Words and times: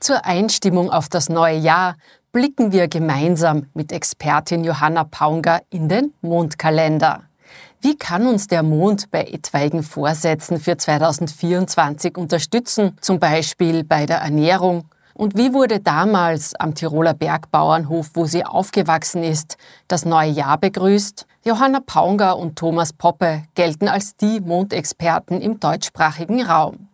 Zur 0.00 0.24
Einstimmung 0.24 0.90
auf 0.90 1.08
das 1.08 1.28
neue 1.28 1.56
Jahr 1.56 1.96
blicken 2.32 2.72
wir 2.72 2.88
gemeinsam 2.88 3.66
mit 3.72 3.92
Expertin 3.92 4.64
Johanna 4.64 5.04
Paunger 5.04 5.62
in 5.70 5.88
den 5.88 6.12
Mondkalender. 6.20 7.22
Wie 7.80 7.96
kann 7.96 8.26
uns 8.26 8.46
der 8.46 8.62
Mond 8.62 9.10
bei 9.10 9.24
etwaigen 9.24 9.82
Vorsätzen 9.82 10.60
für 10.60 10.76
2024 10.76 12.18
unterstützen, 12.18 12.96
zum 13.00 13.18
Beispiel 13.18 13.84
bei 13.84 14.04
der 14.04 14.18
Ernährung? 14.18 14.84
Und 15.16 15.34
wie 15.34 15.54
wurde 15.54 15.80
damals 15.80 16.54
am 16.56 16.74
Tiroler 16.74 17.14
Bergbauernhof, 17.14 18.10
wo 18.12 18.26
sie 18.26 18.44
aufgewachsen 18.44 19.22
ist, 19.22 19.56
das 19.88 20.04
neue 20.04 20.28
Jahr 20.28 20.58
begrüßt? 20.58 21.26
Johanna 21.42 21.80
Paunger 21.80 22.36
und 22.36 22.56
Thomas 22.58 22.92
Poppe 22.92 23.44
gelten 23.54 23.88
als 23.88 24.16
die 24.16 24.40
Mondexperten 24.40 25.40
im 25.40 25.58
deutschsprachigen 25.58 26.42
Raum. 26.42 26.88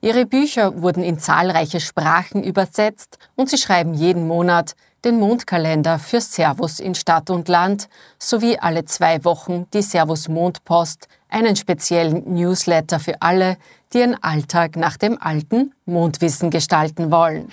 Ihre 0.00 0.26
Bücher 0.26 0.82
wurden 0.82 1.04
in 1.04 1.20
zahlreiche 1.20 1.78
Sprachen 1.78 2.42
übersetzt 2.42 3.16
und 3.36 3.48
sie 3.48 3.58
schreiben 3.58 3.94
jeden 3.94 4.26
Monat 4.26 4.74
den 5.04 5.20
Mondkalender 5.20 5.98
für 5.98 6.20
Servus 6.20 6.80
in 6.80 6.94
Stadt 6.94 7.30
und 7.30 7.48
Land 7.48 7.88
sowie 8.18 8.58
alle 8.58 8.84
zwei 8.84 9.24
Wochen 9.24 9.66
die 9.72 9.82
Servus 9.82 10.28
Mondpost, 10.28 11.08
einen 11.28 11.56
speziellen 11.56 12.34
Newsletter 12.34 12.98
für 12.98 13.20
alle, 13.20 13.58
die 13.92 13.98
ihren 13.98 14.22
Alltag 14.22 14.76
nach 14.76 14.96
dem 14.96 15.20
alten 15.20 15.72
Mondwissen 15.86 16.50
gestalten 16.50 17.10
wollen. 17.10 17.50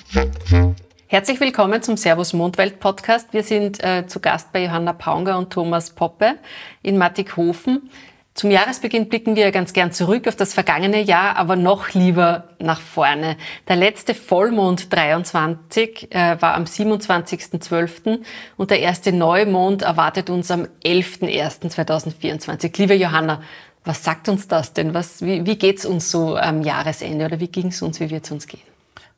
Herzlich 1.08 1.40
willkommen 1.40 1.82
zum 1.82 1.98
Servus 1.98 2.34
Mondwelt 2.34 2.80
Podcast. 2.80 3.32
Wir 3.32 3.44
sind 3.44 3.82
äh, 3.84 4.08
zu 4.08 4.20
Gast 4.20 4.52
bei 4.52 4.64
Johanna 4.64 4.94
Paunger 4.94 5.38
und 5.38 5.52
Thomas 5.52 5.92
Poppe 5.92 6.36
in 6.82 6.98
Mattighofen. 6.98 7.90
Zum 8.36 8.52
Jahresbeginn 8.52 9.08
blicken 9.08 9.38
wir 9.38 9.50
ganz 9.54 9.72
gern 9.72 9.94
zurück 9.94 10.28
auf 10.28 10.36
das 10.36 10.54
vergangene 10.54 11.02
Jahr, 11.02 11.38
aber 11.38 11.56
noch 11.56 11.94
lieber 11.94 12.50
nach 12.60 12.82
vorne. 12.82 13.38
Der 13.70 13.78
letzte 13.78 14.14
Vollmond 14.14 14.94
23 14.94 16.14
äh, 16.14 16.36
war 16.42 16.56
am 16.56 16.66
27.12. 16.66 18.20
und 18.58 18.72
der 18.72 18.82
erste 18.82 19.14
Neumond 19.14 19.84
erwartet 19.84 20.30
uns 20.30 20.52
am 20.52 20.68
11.01.2024. 20.84 22.78
Liebe 22.78 22.96
Johanna, 22.96 23.42
was 23.86 24.04
sagt 24.04 24.28
uns 24.28 24.50
das 24.50 24.74
denn? 24.74 24.94
Was, 24.94 25.22
wie, 25.22 25.46
wie 25.46 25.58
geht's 25.58 25.86
uns 25.86 26.12
so 26.12 26.36
am 26.36 26.62
Jahresende 26.62 27.24
oder 27.24 27.40
wie 27.40 27.48
ging's 27.48 27.82
uns, 27.82 28.02
wie 28.02 28.10
wird's 28.10 28.32
uns 28.32 28.48
gehen? 28.48 28.75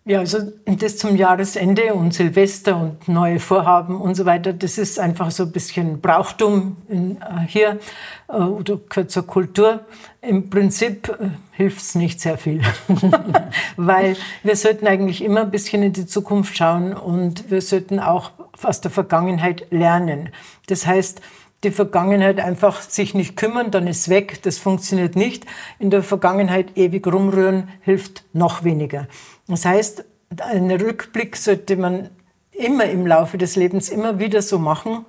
Ja, 0.08 0.20
also 0.20 0.40
das 0.66 0.96
zum 0.96 1.18
Jahresende 1.18 1.94
und 1.94 2.14
Silvester 2.14 2.78
und 2.78 3.10
neue 3.10 3.42
Vorhaben 3.42 4.00
und 4.00 4.16
so 4.16 4.26
weiter, 4.26 4.54
das 4.54 4.78
ist 4.78 5.00
einfach 5.00 5.32
so 5.32 5.44
ein 5.44 5.52
bisschen 5.52 6.00
Brauchtum 6.00 6.78
in, 6.88 7.18
äh, 7.18 7.46
hier 7.46 7.80
äh, 8.30 8.38
oder 8.38 8.78
gehört 8.88 9.12
zur 9.12 9.28
Kultur. 9.28 9.82
Im 10.22 10.50
Prinzip 10.50 11.10
äh, 11.10 11.32
hilft 11.52 11.82
es 11.82 11.96
nicht 11.96 12.22
sehr 12.22 12.38
viel, 12.38 12.62
weil 13.76 14.16
wir 14.44 14.56
sollten 14.56 14.88
eigentlich 14.88 15.22
immer 15.22 15.42
ein 15.42 15.52
bisschen 15.52 15.84
in 15.84 15.92
die 15.92 16.06
Zukunft 16.06 16.56
schauen 16.56 16.94
und 16.94 17.52
wir 17.52 17.62
sollten 17.62 18.00
auch 18.00 18.32
aus 18.64 18.80
der 18.80 18.92
Vergangenheit 18.92 19.68
lernen. 19.72 20.30
Das 20.68 20.88
heißt, 20.88 21.20
die 21.64 21.72
Vergangenheit 21.72 22.40
einfach 22.40 22.82
sich 22.82 23.14
nicht 23.14 23.36
kümmern, 23.36 23.72
dann 23.72 23.88
ist 23.88 24.10
weg, 24.10 24.42
das 24.44 24.58
funktioniert 24.58 25.16
nicht. 25.16 25.46
In 25.80 25.90
der 25.90 26.04
Vergangenheit 26.04 26.78
ewig 26.78 27.08
rumrühren 27.08 27.70
hilft 27.82 28.26
noch 28.34 28.64
weniger. 28.64 29.08
Das 29.48 29.66
heißt, 29.66 30.06
einen 30.40 30.80
Rückblick 30.80 31.36
sollte 31.36 31.76
man 31.76 32.10
immer 32.52 32.86
im 32.86 33.08
Laufe 33.08 33.38
des 33.38 33.56
Lebens 33.56 33.90
immer 33.90 34.20
wieder 34.20 34.42
so 34.42 34.60
machen, 34.60 35.06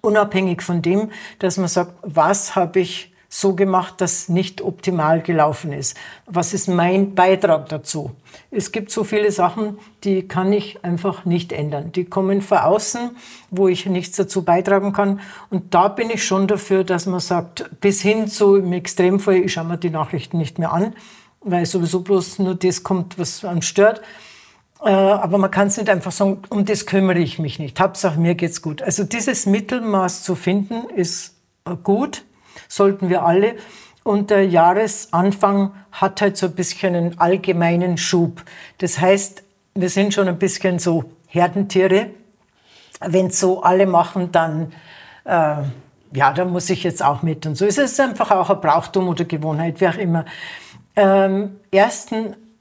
unabhängig 0.00 0.62
von 0.62 0.82
dem, 0.82 1.10
dass 1.38 1.58
man 1.58 1.68
sagt, 1.68 1.94
was 2.02 2.56
habe 2.56 2.80
ich 2.80 3.11
so 3.34 3.54
gemacht, 3.54 4.00
dass 4.00 4.28
nicht 4.28 4.60
optimal 4.60 5.22
gelaufen 5.22 5.72
ist. 5.72 5.96
Was 6.26 6.52
ist 6.52 6.68
mein 6.68 7.14
Beitrag 7.14 7.68
dazu? 7.68 8.10
Es 8.50 8.72
gibt 8.72 8.90
so 8.90 9.04
viele 9.04 9.32
Sachen, 9.32 9.78
die 10.04 10.28
kann 10.28 10.52
ich 10.52 10.84
einfach 10.84 11.24
nicht 11.24 11.52
ändern. 11.52 11.92
Die 11.92 12.04
kommen 12.04 12.42
von 12.42 12.58
außen, 12.58 13.16
wo 13.50 13.68
ich 13.68 13.86
nichts 13.86 14.16
dazu 14.16 14.42
beitragen 14.42 14.92
kann. 14.92 15.20
Und 15.48 15.74
da 15.74 15.88
bin 15.88 16.10
ich 16.10 16.24
schon 16.24 16.46
dafür, 16.46 16.84
dass 16.84 17.06
man 17.06 17.20
sagt, 17.20 17.70
bis 17.80 18.02
hin 18.02 18.28
zu 18.28 18.56
im 18.56 18.72
Extremfall, 18.72 19.36
ich 19.36 19.54
schaue 19.54 19.64
mir 19.64 19.78
die 19.78 19.90
Nachrichten 19.90 20.38
nicht 20.38 20.58
mehr 20.58 20.72
an 20.72 20.94
weil 21.44 21.66
sowieso 21.66 22.00
bloß 22.00 22.38
nur 22.40 22.54
das 22.54 22.82
kommt, 22.82 23.18
was 23.18 23.44
einen 23.44 23.62
stört. 23.62 24.00
Äh, 24.80 24.90
aber 24.90 25.38
man 25.38 25.50
kann 25.50 25.68
es 25.68 25.76
nicht 25.76 25.88
einfach 25.88 26.12
sagen, 26.12 26.42
um 26.48 26.64
das 26.64 26.86
kümmere 26.86 27.18
ich 27.18 27.38
mich 27.38 27.58
nicht. 27.58 27.78
Hauptsache, 27.80 28.18
mir 28.18 28.34
geht's 28.34 28.62
gut. 28.62 28.82
Also 28.82 29.04
dieses 29.04 29.46
Mittelmaß 29.46 30.24
zu 30.24 30.34
finden, 30.34 30.88
ist 30.94 31.36
äh, 31.64 31.76
gut, 31.82 32.24
sollten 32.68 33.08
wir 33.08 33.24
alle. 33.24 33.56
Und 34.04 34.30
der 34.30 34.46
Jahresanfang 34.46 35.72
hat 35.92 36.20
halt 36.20 36.36
so 36.36 36.46
ein 36.46 36.54
bisschen 36.54 36.94
einen 36.94 37.20
allgemeinen 37.20 37.96
Schub. 37.96 38.42
Das 38.78 39.00
heißt, 39.00 39.44
wir 39.74 39.88
sind 39.88 40.12
schon 40.12 40.28
ein 40.28 40.38
bisschen 40.38 40.78
so 40.78 41.04
Herdentiere. 41.28 42.10
Wenn 43.00 43.30
so 43.30 43.62
alle 43.62 43.86
machen, 43.86 44.32
dann, 44.32 44.72
äh, 45.24 45.56
ja, 46.14 46.32
da 46.34 46.44
muss 46.44 46.68
ich 46.70 46.82
jetzt 46.82 47.02
auch 47.02 47.22
mit. 47.22 47.46
Und 47.46 47.56
so 47.56 47.64
ist 47.64 47.78
es 47.78 47.98
einfach 48.00 48.30
auch 48.30 48.50
ein 48.50 48.60
Brauchtum 48.60 49.08
oder 49.08 49.24
Gewohnheit, 49.24 49.80
wie 49.80 49.88
auch 49.88 49.96
immer. 49.96 50.24
Ähm, 50.94 51.60
1. 51.72 52.08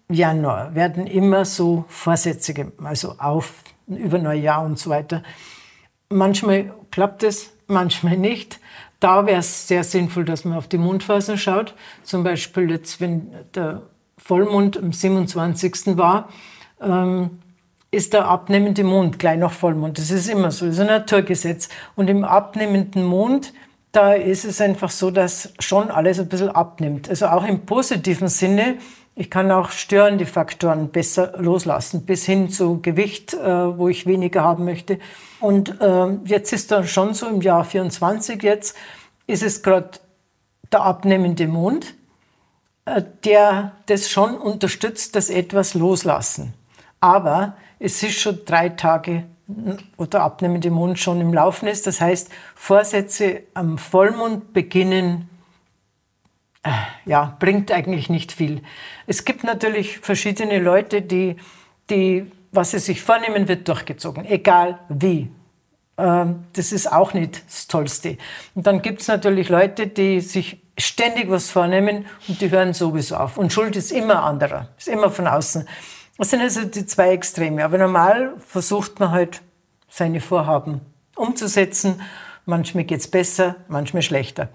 Januar 0.09 0.73
werden 0.75 1.07
immer 1.07 1.45
so 1.45 1.85
Vorsätze, 1.87 2.53
also 2.83 3.15
auf 3.17 3.53
über 3.87 4.19
Neujahr 4.19 4.63
und 4.63 4.79
so 4.79 4.89
weiter. 4.89 5.23
Manchmal 6.09 6.73
klappt 6.91 7.23
es, 7.23 7.51
manchmal 7.67 8.17
nicht. 8.17 8.59
Da 9.01 9.25
wäre 9.25 9.39
es 9.39 9.67
sehr 9.67 9.83
sinnvoll, 9.83 10.23
dass 10.23 10.45
man 10.45 10.57
auf 10.57 10.69
die 10.69 10.77
Mondphasen 10.77 11.37
schaut. 11.37 11.75
Zum 12.03 12.23
Beispiel 12.23 12.71
jetzt, 12.71 13.01
wenn 13.01 13.31
der 13.53 13.81
Vollmond 14.17 14.77
am 14.77 14.93
27. 14.93 15.97
war, 15.97 16.29
ähm, 16.79 17.41
ist 17.89 18.13
der 18.13 18.25
abnehmende 18.27 18.85
Mond 18.85 19.19
gleich 19.19 19.37
nach 19.37 19.51
Vollmond. 19.51 19.97
Das 19.97 20.11
ist 20.11 20.29
immer 20.29 20.51
so, 20.51 20.65
das 20.67 20.75
ist 20.75 20.81
ein 20.81 20.87
Naturgesetz. 20.87 21.67
Und 21.95 22.09
im 22.09 22.23
abnehmenden 22.23 23.03
Mond 23.03 23.51
da 23.91 24.13
ist 24.13 24.45
es 24.45 24.61
einfach 24.61 24.89
so, 24.89 25.11
dass 25.11 25.53
schon 25.59 25.91
alles 25.91 26.19
ein 26.19 26.29
bisschen 26.29 26.49
abnimmt. 26.49 27.09
Also 27.09 27.27
auch 27.27 27.45
im 27.45 27.65
positiven 27.65 28.29
Sinne. 28.29 28.77
Ich 29.13 29.29
kann 29.29 29.51
auch 29.51 29.71
störende 29.71 30.25
Faktoren 30.25 30.89
besser 30.89 31.33
loslassen, 31.37 32.05
bis 32.05 32.25
hin 32.25 32.49
zu 32.49 32.81
Gewicht, 32.81 33.33
äh, 33.33 33.77
wo 33.77 33.89
ich 33.89 34.05
weniger 34.05 34.43
haben 34.43 34.63
möchte. 34.63 34.99
Und 35.41 35.81
äh, 35.81 36.17
jetzt 36.25 36.53
ist 36.53 36.71
dann 36.71 36.87
schon 36.87 37.13
so 37.13 37.27
im 37.27 37.41
Jahr 37.41 37.65
24 37.65 38.41
jetzt, 38.41 38.75
ist 39.27 39.43
es 39.43 39.63
gerade 39.63 39.91
der 40.71 40.81
abnehmende 40.81 41.47
Mond, 41.47 41.93
äh, 42.85 43.01
der 43.25 43.73
das 43.87 44.09
schon 44.09 44.37
unterstützt, 44.37 45.15
dass 45.15 45.29
etwas 45.29 45.73
loslassen. 45.73 46.53
Aber 47.01 47.57
es 47.79 48.01
ist 48.03 48.19
schon 48.19 48.39
drei 48.45 48.69
Tage 48.69 49.23
oder 49.97 50.21
abnehmende 50.21 50.71
Mond 50.71 50.99
schon 50.99 51.19
im 51.19 51.33
Laufen 51.33 51.67
ist. 51.67 51.85
Das 51.87 51.99
heißt, 51.99 52.29
Vorsätze 52.55 53.41
am 53.53 53.77
Vollmond 53.77 54.53
beginnen, 54.53 55.29
ja, 57.05 57.35
bringt 57.39 57.71
eigentlich 57.71 58.09
nicht 58.09 58.31
viel. 58.31 58.61
Es 59.07 59.25
gibt 59.25 59.43
natürlich 59.43 59.99
verschiedene 59.99 60.59
Leute, 60.59 61.01
die, 61.01 61.35
die 61.89 62.31
was 62.51 62.71
sie 62.71 62.79
sich 62.79 63.01
vornehmen, 63.01 63.47
wird 63.47 63.67
durchgezogen, 63.67 64.25
egal 64.25 64.79
wie. 64.89 65.31
Ähm, 65.97 66.43
das 66.53 66.71
ist 66.71 66.91
auch 66.91 67.13
nicht 67.13 67.43
das 67.45 67.67
Tollste. 67.67 68.17
Und 68.55 68.67
dann 68.67 68.81
gibt 68.81 69.01
es 69.01 69.07
natürlich 69.07 69.49
Leute, 69.49 69.87
die 69.87 70.19
sich 70.19 70.61
ständig 70.77 71.29
was 71.29 71.49
vornehmen 71.49 72.05
und 72.27 72.41
die 72.41 72.49
hören 72.51 72.73
sowieso 72.73 73.15
auf. 73.15 73.37
Und 73.37 73.53
Schuld 73.53 73.75
ist 73.75 73.91
immer 73.91 74.23
anderer, 74.23 74.69
ist 74.77 74.87
immer 74.87 75.09
von 75.09 75.27
außen. 75.27 75.67
Das 76.17 76.29
sind 76.29 76.41
also 76.41 76.65
die 76.65 76.85
zwei 76.85 77.13
Extreme. 77.13 77.63
Aber 77.63 77.77
normal 77.77 78.33
versucht 78.39 78.99
man 78.99 79.11
halt, 79.11 79.41
seine 79.93 80.21
Vorhaben 80.21 80.81
umzusetzen. 81.15 82.01
Manchmal 82.45 82.85
geht 82.85 83.01
es 83.01 83.09
besser, 83.09 83.57
manchmal 83.67 84.01
schlechter. 84.01 84.49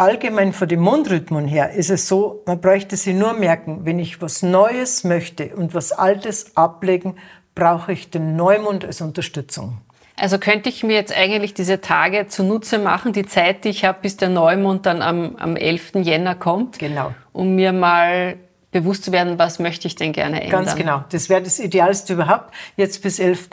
Allgemein 0.00 0.54
von 0.54 0.66
dem 0.66 0.80
Mondrhythmus 0.80 1.50
her 1.50 1.72
ist 1.72 1.90
es 1.90 2.08
so, 2.08 2.42
man 2.46 2.58
bräuchte 2.58 2.96
sich 2.96 3.14
nur 3.14 3.34
merken, 3.34 3.80
wenn 3.84 3.98
ich 3.98 4.22
was 4.22 4.42
Neues 4.42 5.04
möchte 5.04 5.54
und 5.54 5.74
was 5.74 5.92
Altes 5.92 6.56
ablegen, 6.56 7.16
brauche 7.54 7.92
ich 7.92 8.08
den 8.08 8.34
Neumond 8.34 8.86
als 8.86 9.02
Unterstützung. 9.02 9.76
Also 10.16 10.38
könnte 10.38 10.70
ich 10.70 10.82
mir 10.82 10.94
jetzt 10.94 11.14
eigentlich 11.14 11.52
diese 11.52 11.82
Tage 11.82 12.28
zunutze 12.28 12.78
machen, 12.78 13.12
die 13.12 13.26
Zeit, 13.26 13.64
die 13.64 13.68
ich 13.68 13.84
habe, 13.84 13.98
bis 14.00 14.16
der 14.16 14.30
Neumond 14.30 14.86
dann 14.86 15.02
am, 15.02 15.36
am 15.36 15.54
11. 15.54 15.96
Jänner 15.96 16.34
kommt, 16.34 16.78
genau. 16.78 17.12
um 17.34 17.54
mir 17.54 17.74
mal 17.74 18.36
bewusst 18.70 19.04
zu 19.04 19.12
werden, 19.12 19.38
was 19.38 19.58
möchte 19.58 19.86
ich 19.86 19.96
denn 19.96 20.12
gerne 20.12 20.40
ändern. 20.42 20.64
Ganz 20.64 20.76
genau. 20.76 21.04
Das 21.10 21.28
wäre 21.28 21.42
das 21.42 21.58
Idealste 21.58 22.14
überhaupt. 22.14 22.54
Jetzt 22.74 23.02
bis 23.02 23.18
11. 23.18 23.50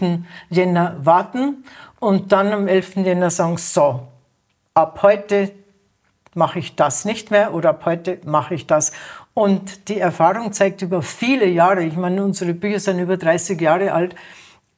Jänner 0.49 0.95
warten 1.01 1.65
und 1.99 2.31
dann 2.31 2.53
am 2.53 2.69
11. 2.69 2.95
Jänner 3.03 3.31
sagen, 3.31 3.57
so, 3.57 4.07
ab 4.73 4.99
heute 5.01 5.51
mache 6.37 6.59
ich 6.59 6.75
das 6.75 7.03
nicht 7.03 7.31
mehr 7.31 7.53
oder 7.53 7.69
ab 7.69 7.83
heute 7.85 8.19
mache 8.25 8.55
ich 8.55 8.67
das. 8.67 8.93
Und 9.33 9.89
die 9.89 9.99
Erfahrung 9.99 10.53
zeigt 10.53 10.81
über 10.81 11.01
viele 11.01 11.47
Jahre, 11.47 11.83
ich 11.83 11.97
meine, 11.97 12.23
unsere 12.23 12.53
Bücher 12.53 12.79
sind 12.79 12.99
über 12.99 13.17
30 13.17 13.59
Jahre 13.59 13.91
alt, 13.91 14.15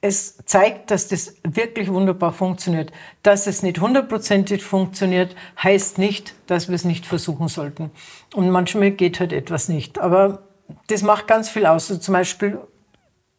es 0.01 0.37
zeigt, 0.45 0.91
dass 0.91 1.09
das 1.09 1.35
wirklich 1.43 1.91
wunderbar 1.91 2.31
funktioniert. 2.31 2.91
Dass 3.21 3.47
es 3.47 3.63
nicht 3.63 3.81
hundertprozentig 3.81 4.63
funktioniert, 4.63 5.35
heißt 5.61 5.97
nicht, 5.97 6.33
dass 6.47 6.69
wir 6.69 6.75
es 6.75 6.85
nicht 6.85 7.05
versuchen 7.05 7.49
sollten. 7.49 7.91
Und 8.33 8.49
manchmal 8.49 8.91
geht 8.91 9.19
halt 9.19 9.33
etwas 9.33 9.67
nicht. 9.67 9.99
Aber 9.99 10.43
das 10.87 11.01
macht 11.01 11.27
ganz 11.27 11.49
viel 11.49 11.65
aus. 11.65 11.89
Also 11.89 12.01
zum 12.01 12.13
Beispiel, 12.13 12.59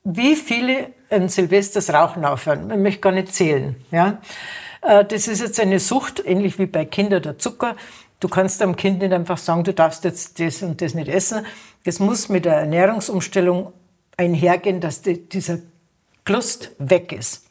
wie 0.05 0.37
viele 0.37 0.91
an 1.11 1.29
Silvesters 1.29 1.93
Rauchen 1.93 2.25
aufhören. 2.25 2.71
Ich 2.71 2.77
möchte 2.77 3.01
gar 3.01 3.13
nicht 3.13 3.35
zählen. 3.35 3.77
Ja? 3.91 4.21
Äh, 4.83 5.05
das 5.05 5.29
ist 5.29 5.41
jetzt 5.41 5.61
eine 5.61 5.79
Sucht, 5.79 6.23
ähnlich 6.25 6.59
wie 6.59 6.67
bei 6.67 6.85
Kindern 6.85 7.23
der 7.23 7.39
Zucker. 7.39 7.77
Du 8.21 8.29
kannst 8.29 8.63
einem 8.63 8.77
Kind 8.77 9.01
nicht 9.01 9.13
einfach 9.13 9.39
sagen, 9.39 9.65
du 9.65 9.73
darfst 9.73 10.05
jetzt 10.05 10.39
das 10.39 10.63
und 10.63 10.81
das 10.81 10.95
nicht 10.95 11.09
essen. 11.09 11.45
Das 11.85 11.99
muss 11.99 12.29
mit 12.29 12.45
der 12.45 12.57
Ernährungsumstellung 12.57 13.73
einhergehen, 14.17 14.81
dass 14.81 15.03
die, 15.03 15.29
dieser 15.29 15.59
Lust 16.29 16.71
weg 16.79 17.13
ist. 17.13 17.47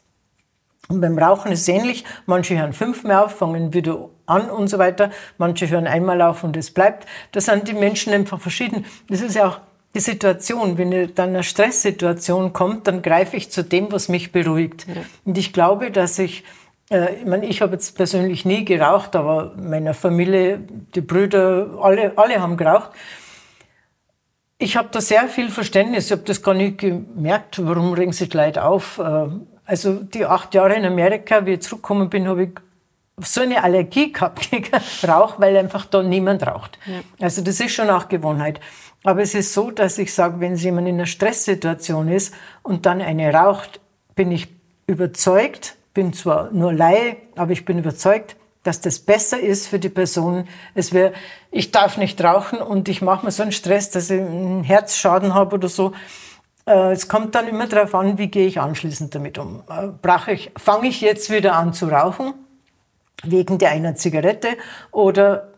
Und 0.88 1.00
beim 1.00 1.18
Rauchen 1.18 1.52
ist 1.52 1.62
es 1.62 1.68
ähnlich. 1.68 2.04
Manche 2.26 2.58
hören 2.58 2.72
fünfmal 2.72 3.24
auf, 3.24 3.36
fangen 3.36 3.74
wieder 3.74 4.08
an 4.26 4.50
und 4.50 4.68
so 4.68 4.78
weiter. 4.78 5.10
Manche 5.38 5.68
hören 5.68 5.86
einmal 5.86 6.20
auf 6.22 6.42
und 6.42 6.56
es 6.56 6.72
bleibt. 6.72 7.06
Da 7.32 7.40
sind 7.40 7.68
die 7.68 7.74
Menschen 7.74 8.12
einfach 8.12 8.40
verschieden. 8.40 8.84
Das 9.08 9.20
ist 9.20 9.36
ja 9.36 9.48
auch 9.48 9.60
die 9.94 10.00
Situation. 10.00 10.78
Wenn 10.78 11.14
dann 11.14 11.28
eine 11.30 11.42
Stresssituation 11.42 12.52
kommt, 12.52 12.88
dann 12.88 13.02
greife 13.02 13.36
ich 13.36 13.50
zu 13.50 13.62
dem, 13.62 13.92
was 13.92 14.08
mich 14.08 14.32
beruhigt. 14.32 14.86
Ja. 14.88 15.02
Und 15.24 15.38
ich 15.38 15.52
glaube, 15.52 15.90
dass 15.90 16.18
ich, 16.18 16.42
ich 16.90 17.24
meine, 17.24 17.46
ich 17.46 17.62
habe 17.62 17.74
jetzt 17.74 17.96
persönlich 17.96 18.44
nie 18.44 18.64
geraucht, 18.64 19.14
aber 19.14 19.54
meiner 19.56 19.94
Familie, 19.94 20.58
die 20.94 21.00
Brüder, 21.00 21.78
alle, 21.80 22.18
alle 22.18 22.40
haben 22.40 22.56
geraucht. 22.56 22.90
Ich 24.58 24.76
habe 24.76 24.88
da 24.90 25.00
sehr 25.00 25.28
viel 25.28 25.50
Verständnis. 25.50 26.06
Ich 26.06 26.12
habe 26.12 26.22
das 26.22 26.42
gar 26.42 26.52
nicht 26.52 26.78
gemerkt. 26.78 27.64
Warum 27.64 27.92
regen 27.92 28.12
sich 28.12 28.28
die 28.30 28.36
Leute 28.36 28.64
auf? 28.64 28.98
Äh, 28.98 29.28
also 29.64 29.94
die 30.02 30.26
acht 30.26 30.52
Jahre 30.52 30.74
in 30.74 30.84
Amerika, 30.84 31.46
wie 31.46 31.52
ich 31.52 31.62
zurückgekommen 31.62 32.10
bin, 32.10 32.26
habe 32.26 32.42
ich 32.42 32.50
so 33.20 33.42
eine 33.42 33.62
Allergie 33.62 34.12
gehabt 34.12 34.50
gegen 34.50 34.70
Rauch, 35.08 35.38
weil 35.38 35.56
einfach 35.56 35.86
da 35.86 36.02
niemand 36.02 36.44
raucht. 36.44 36.76
Ja. 36.86 37.00
Also 37.20 37.40
das 37.42 37.60
ist 37.60 37.72
schon 37.72 37.88
auch 37.88 38.08
Gewohnheit. 38.08 38.58
Aber 39.04 39.22
es 39.22 39.34
ist 39.34 39.54
so, 39.54 39.70
dass 39.70 39.96
ich 39.96 40.12
sage, 40.12 40.40
wenn 40.40 40.56
jemand 40.56 40.88
in 40.88 40.96
einer 40.96 41.06
Stresssituation 41.06 42.08
ist 42.08 42.34
und 42.64 42.84
dann 42.84 43.00
eine 43.00 43.32
raucht, 43.32 43.80
bin 44.16 44.32
ich 44.32 44.48
überzeugt, 44.86 45.76
bin 45.94 46.12
zwar 46.12 46.50
nur 46.52 46.72
Laie, 46.72 47.16
aber 47.36 47.52
ich 47.52 47.64
bin 47.64 47.78
überzeugt, 47.78 48.36
dass 48.62 48.80
das 48.80 48.98
besser 48.98 49.40
ist 49.40 49.68
für 49.68 49.78
die 49.78 49.88
Person. 49.88 50.46
Es 50.74 50.92
wäre, 50.92 51.12
ich 51.50 51.72
darf 51.72 51.96
nicht 51.96 52.22
rauchen 52.22 52.58
und 52.60 52.88
ich 52.88 53.00
mache 53.02 53.24
mir 53.24 53.32
so 53.32 53.42
einen 53.42 53.52
Stress, 53.52 53.90
dass 53.90 54.10
ich 54.10 54.20
einen 54.20 54.64
Herzschaden 54.64 55.34
habe 55.34 55.56
oder 55.56 55.68
so. 55.68 55.92
Äh, 56.66 56.92
es 56.92 57.08
kommt 57.08 57.34
dann 57.34 57.48
immer 57.48 57.66
darauf 57.66 57.94
an, 57.94 58.18
wie 58.18 58.28
gehe 58.28 58.46
ich 58.46 58.60
anschließend 58.60 59.14
damit 59.14 59.38
um. 59.38 59.62
Äh, 59.68 60.34
ich, 60.34 60.52
fange 60.56 60.88
ich 60.88 61.00
jetzt 61.00 61.30
wieder 61.30 61.54
an 61.54 61.72
zu 61.72 61.86
rauchen 61.86 62.34
wegen 63.22 63.58
der 63.58 63.70
einer 63.70 63.94
Zigarette 63.96 64.56
oder 64.90 65.48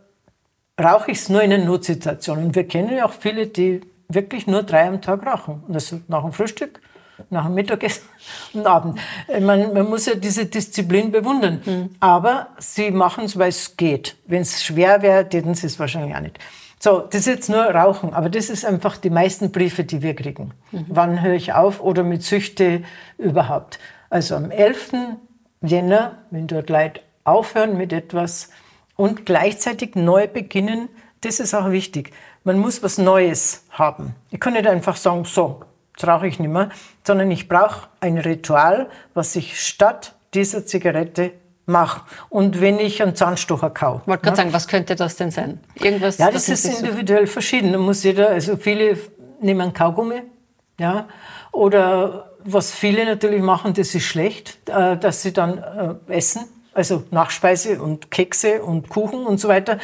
rauche 0.80 1.10
ich 1.12 1.18
es 1.18 1.28
nur 1.28 1.42
in 1.42 1.52
einer 1.52 1.64
Notsituation? 1.64 2.38
Und 2.38 2.54
wir 2.54 2.66
kennen 2.66 2.96
ja 2.96 3.06
auch 3.06 3.12
viele, 3.12 3.46
die 3.48 3.80
wirklich 4.08 4.46
nur 4.46 4.62
drei 4.62 4.86
am 4.86 5.00
Tag 5.00 5.26
rauchen. 5.26 5.62
Und 5.66 5.74
das 5.74 5.94
nach 6.08 6.22
dem 6.22 6.32
Frühstück, 6.32 6.80
nach 7.30 7.46
dem 7.46 7.54
Mittagessen 7.54 8.02
und 8.52 8.66
Abend. 8.66 8.98
Man, 9.40 9.72
man 9.72 9.88
muss 9.88 10.06
ja 10.06 10.14
diese 10.14 10.46
Disziplin 10.46 11.10
bewundern. 11.10 11.62
Mhm. 11.64 11.90
Aber 12.00 12.48
sie 12.58 12.90
machen 12.90 13.24
es, 13.24 13.38
weil 13.38 13.48
es 13.48 13.76
geht. 13.76 14.16
Wenn 14.26 14.42
es 14.42 14.62
schwer 14.62 15.02
wäre, 15.02 15.28
täten 15.28 15.54
sie 15.54 15.66
es 15.66 15.78
wahrscheinlich 15.78 16.14
auch 16.14 16.20
nicht. 16.20 16.38
So, 16.78 16.98
das 16.98 17.20
ist 17.20 17.26
jetzt 17.26 17.48
nur 17.48 17.62
Rauchen, 17.62 18.12
aber 18.12 18.28
das 18.28 18.50
ist 18.50 18.64
einfach 18.64 18.96
die 18.96 19.10
meisten 19.10 19.52
Briefe, 19.52 19.84
die 19.84 20.02
wir 20.02 20.16
kriegen. 20.16 20.52
Mhm. 20.72 20.86
Wann 20.88 21.22
höre 21.22 21.34
ich 21.34 21.52
auf 21.52 21.80
oder 21.80 22.02
mit 22.02 22.24
Süchte 22.24 22.82
überhaupt? 23.18 23.78
Also 24.10 24.34
am 24.34 24.50
11. 24.50 24.92
Jänner, 25.62 26.18
wenn 26.30 26.48
dort 26.48 26.68
Leute 26.70 27.00
aufhören 27.22 27.76
mit 27.76 27.92
etwas 27.92 28.50
und 28.96 29.24
gleichzeitig 29.24 29.94
neu 29.94 30.26
beginnen, 30.26 30.88
das 31.20 31.38
ist 31.38 31.54
auch 31.54 31.70
wichtig. 31.70 32.12
Man 32.44 32.58
muss 32.58 32.82
was 32.82 32.98
Neues 32.98 33.64
haben. 33.70 34.16
Ich 34.30 34.40
kann 34.40 34.54
nicht 34.54 34.66
einfach 34.66 34.96
sagen, 34.96 35.24
so, 35.24 35.60
rauche 36.06 36.26
ich 36.26 36.38
nicht 36.38 36.50
mehr, 36.50 36.70
sondern 37.04 37.30
ich 37.30 37.48
brauche 37.48 37.88
ein 38.00 38.18
Ritual, 38.18 38.88
was 39.14 39.36
ich 39.36 39.60
statt 39.60 40.14
dieser 40.34 40.64
Zigarette 40.66 41.32
mache. 41.66 42.02
Und 42.28 42.60
wenn 42.60 42.78
ich 42.78 43.02
einen 43.02 43.14
Zahnstocher 43.14 43.70
kau. 43.70 44.00
Ich 44.02 44.08
wollte 44.08 44.24
gerade 44.24 44.36
sagen, 44.36 44.52
was 44.52 44.68
könnte 44.68 44.96
das 44.96 45.16
denn 45.16 45.30
sein? 45.30 45.60
Irgendwas, 45.74 46.18
ja, 46.18 46.30
das 46.30 46.48
ist 46.48 46.64
individuell 46.64 47.26
so 47.26 47.32
verschieden. 47.34 47.72
Da 47.72 47.78
muss 47.78 48.02
jeder, 48.02 48.30
also 48.30 48.56
viele 48.56 48.98
nehmen 49.40 49.72
Kaugummi, 49.72 50.22
ja, 50.78 51.06
oder 51.52 52.30
was 52.44 52.72
viele 52.72 53.04
natürlich 53.04 53.42
machen, 53.42 53.74
das 53.74 53.94
ist 53.94 54.04
schlecht, 54.04 54.68
äh, 54.68 54.96
dass 54.96 55.22
sie 55.22 55.32
dann 55.32 55.58
äh, 56.08 56.16
essen, 56.16 56.44
also 56.74 57.04
Nachspeise 57.10 57.80
und 57.80 58.10
Kekse 58.10 58.62
und 58.62 58.88
Kuchen 58.88 59.24
und 59.26 59.38
so 59.38 59.48
weiter. 59.48 59.78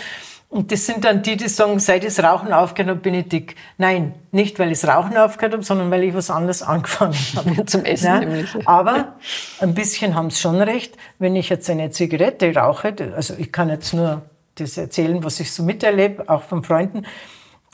Und 0.50 0.72
das 0.72 0.86
sind 0.86 1.04
dann 1.04 1.22
die, 1.22 1.36
die 1.36 1.48
sagen, 1.48 1.78
seit 1.78 2.04
ich 2.04 2.14
das 2.14 2.24
Rauchen 2.24 2.54
aufgehört 2.54 2.88
habe, 2.88 3.00
bin 3.00 3.12
ich 3.12 3.28
dick. 3.28 3.54
Nein, 3.76 4.14
nicht 4.32 4.58
weil 4.58 4.72
ich 4.72 4.80
das 4.80 4.90
Rauchen 4.90 5.16
aufgehört 5.18 5.52
habe, 5.52 5.62
sondern 5.62 5.90
weil 5.90 6.04
ich 6.04 6.14
was 6.14 6.30
anderes 6.30 6.62
angefangen 6.62 7.14
habe. 7.36 7.66
Zum 7.66 7.84
Essen 7.84 8.06
ja? 8.06 8.20
nämlich. 8.20 8.66
Aber 8.66 9.16
ein 9.60 9.74
bisschen 9.74 10.14
haben 10.14 10.30
sie 10.30 10.40
schon 10.40 10.60
recht. 10.62 10.96
Wenn 11.18 11.36
ich 11.36 11.50
jetzt 11.50 11.68
eine 11.68 11.90
Zigarette 11.90 12.54
rauche, 12.54 12.94
also 13.14 13.34
ich 13.36 13.52
kann 13.52 13.68
jetzt 13.68 13.92
nur 13.92 14.22
das 14.54 14.78
erzählen, 14.78 15.22
was 15.22 15.38
ich 15.38 15.52
so 15.52 15.62
miterlebe, 15.62 16.28
auch 16.28 16.42
von 16.42 16.64
Freunden, 16.64 17.04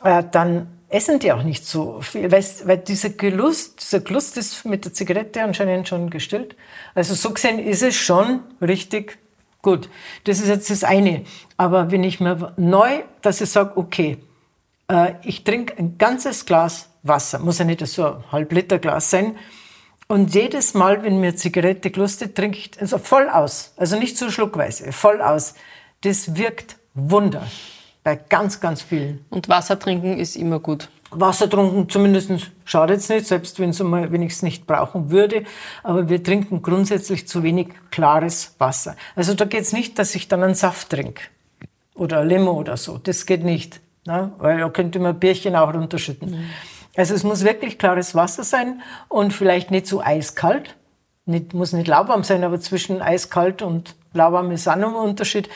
äh, 0.03 0.25
dann 0.31 0.67
essen 0.88 1.19
die 1.21 1.32
auch 1.32 1.43
nicht 1.43 1.65
so 1.65 2.00
viel, 2.00 2.31
weil, 2.31 2.44
weil 2.65 2.79
dieser 2.79 3.11
Gelust, 3.11 3.81
dieser 3.81 4.00
Gelust 4.00 4.37
ist 4.37 4.65
mit 4.65 4.85
der 4.85 4.93
Zigarette 4.93 5.43
anscheinend 5.43 5.88
schon 5.88 6.11
gestillt. 6.11 6.56
Also 6.94 7.15
so 7.15 7.31
gesehen 7.32 7.59
ist 7.59 7.82
es 7.82 7.94
schon 7.94 8.41
richtig 8.61 9.19
Gut, 9.64 9.88
das 10.25 10.40
ist 10.40 10.49
jetzt 10.49 10.69
das 10.69 10.84
eine. 10.84 11.25
Aber 11.56 11.90
wenn 11.90 12.05
ich 12.05 12.20
mir 12.20 12.52
neu, 12.58 13.02
dass 13.22 13.40
ich 13.40 13.49
sage, 13.49 13.72
okay, 13.76 14.19
äh, 14.88 15.14
ich 15.22 15.43
trinke 15.43 15.78
ein 15.78 15.96
ganzes 15.96 16.44
Glas 16.44 16.90
Wasser, 17.02 17.38
muss 17.38 17.58
ja 17.58 17.64
nicht 17.64 17.84
so 17.87 18.06
ein 18.06 18.25
halb 18.31 18.52
Liter 18.52 18.78
Glas 18.78 19.08
sein. 19.08 19.38
Und 20.06 20.34
jedes 20.34 20.75
Mal, 20.75 21.02
wenn 21.02 21.19
mir 21.19 21.34
Zigarette 21.34 21.90
gelustet, 21.90 22.37
trinke 22.37 22.58
ich 22.58 22.78
also 22.78 22.99
voll 22.99 23.31
aus. 23.31 23.72
Also 23.78 23.99
nicht 23.99 24.19
so 24.19 24.31
schluckweise, 24.31 24.93
voll 24.93 25.22
aus. 25.22 25.55
Das 26.02 26.37
wirkt 26.37 26.76
Wunder 26.93 27.46
bei 28.02 28.16
ganz, 28.16 28.61
ganz 28.61 28.82
vielen. 28.82 29.25
Und 29.31 29.49
Wasser 29.49 29.78
trinken 29.78 30.19
ist 30.19 30.37
immer 30.37 30.61
gut. 30.61 30.90
Wasser 31.20 31.49
trinken 31.49 31.88
zumindest 31.88 32.31
schadet 32.64 32.99
es 32.99 33.08
nicht, 33.08 33.26
selbst 33.26 33.58
wenn, 33.61 34.22
ich 34.22 34.32
es 34.32 34.43
nicht 34.43 34.66
brauchen 34.66 35.11
würde. 35.11 35.44
Aber 35.82 36.08
wir 36.08 36.22
trinken 36.22 36.62
grundsätzlich 36.62 37.28
zu 37.28 37.43
wenig 37.43 37.69
klares 37.90 38.55
Wasser. 38.58 38.96
Also 39.16 39.34
da 39.34 39.44
geht 39.44 39.62
es 39.62 39.72
nicht, 39.72 39.99
dass 39.99 40.14
ich 40.14 40.28
dann 40.28 40.43
einen 40.43 40.55
Saft 40.55 40.90
trinke 40.90 41.22
oder 41.94 42.25
Limo 42.25 42.52
oder 42.52 42.76
so. 42.76 42.99
Das 42.99 43.26
geht 43.26 43.44
nicht, 43.44 43.80
ne? 44.06 44.33
weil 44.38 44.59
da 44.59 44.68
könnte 44.68 44.99
man 44.99 45.18
Bierchen 45.18 45.56
auch 45.56 45.73
runterschütten. 45.73 46.30
Mhm. 46.30 46.50
Also 46.97 47.14
es 47.14 47.25
muss 47.25 47.44
wirklich 47.44 47.78
klares 47.78 48.14
Wasser 48.14 48.44
sein 48.44 48.83
und 49.09 49.33
vielleicht 49.33 49.71
nicht 49.71 49.87
so 49.87 50.00
eiskalt. 50.00 50.76
Nicht, 51.26 51.54
muss 51.54 51.73
nicht 51.73 51.88
lauwarm 51.88 52.23
sein, 52.23 52.44
aber 52.44 52.61
zwischen 52.61 53.00
eiskalt 53.00 53.62
und 53.62 53.97
lauwarm 54.12 54.50
ist 54.50 54.68
auch 54.68 54.76
noch 54.76 54.90
ein 54.90 55.09
Unterschied. 55.09 55.49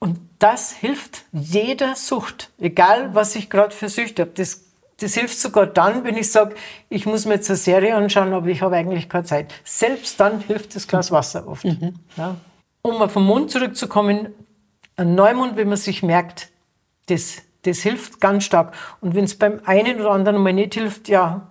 Und 0.00 0.18
das 0.38 0.72
hilft 0.72 1.22
jeder 1.32 1.94
Sucht, 1.94 2.50
egal 2.58 3.14
was 3.14 3.36
ich 3.36 3.50
gerade 3.50 3.74
für 3.74 3.88
Süchte 3.88 4.22
habe. 4.22 4.32
Das 4.34 4.63
das 5.00 5.14
hilft 5.14 5.38
sogar 5.38 5.66
dann, 5.66 6.04
wenn 6.04 6.16
ich 6.16 6.30
sage, 6.30 6.54
ich 6.88 7.06
muss 7.06 7.26
mir 7.26 7.34
jetzt 7.34 7.50
eine 7.50 7.56
Serie 7.56 7.96
anschauen, 7.96 8.32
aber 8.32 8.46
ich 8.46 8.62
habe 8.62 8.76
eigentlich 8.76 9.08
keine 9.08 9.24
Zeit. 9.24 9.52
Selbst 9.64 10.20
dann 10.20 10.40
hilft 10.40 10.76
das 10.76 10.86
Glas 10.86 11.10
Wasser 11.10 11.46
oft. 11.48 11.64
Mhm. 11.64 11.94
Ja. 12.16 12.36
Um 12.82 13.02
auf 13.02 13.14
den 13.14 13.24
Mund 13.24 13.50
zurückzukommen, 13.50 14.28
ein 14.96 15.14
Neumund, 15.14 15.56
wenn 15.56 15.68
man 15.68 15.76
sich 15.76 16.02
merkt, 16.02 16.50
das, 17.06 17.42
das 17.62 17.80
hilft 17.80 18.20
ganz 18.20 18.44
stark. 18.44 18.74
Und 19.00 19.14
wenn 19.14 19.24
es 19.24 19.36
beim 19.36 19.60
einen 19.64 20.00
oder 20.00 20.10
anderen 20.10 20.42
mal 20.42 20.52
nicht 20.52 20.74
hilft, 20.74 21.08
ja, 21.08 21.48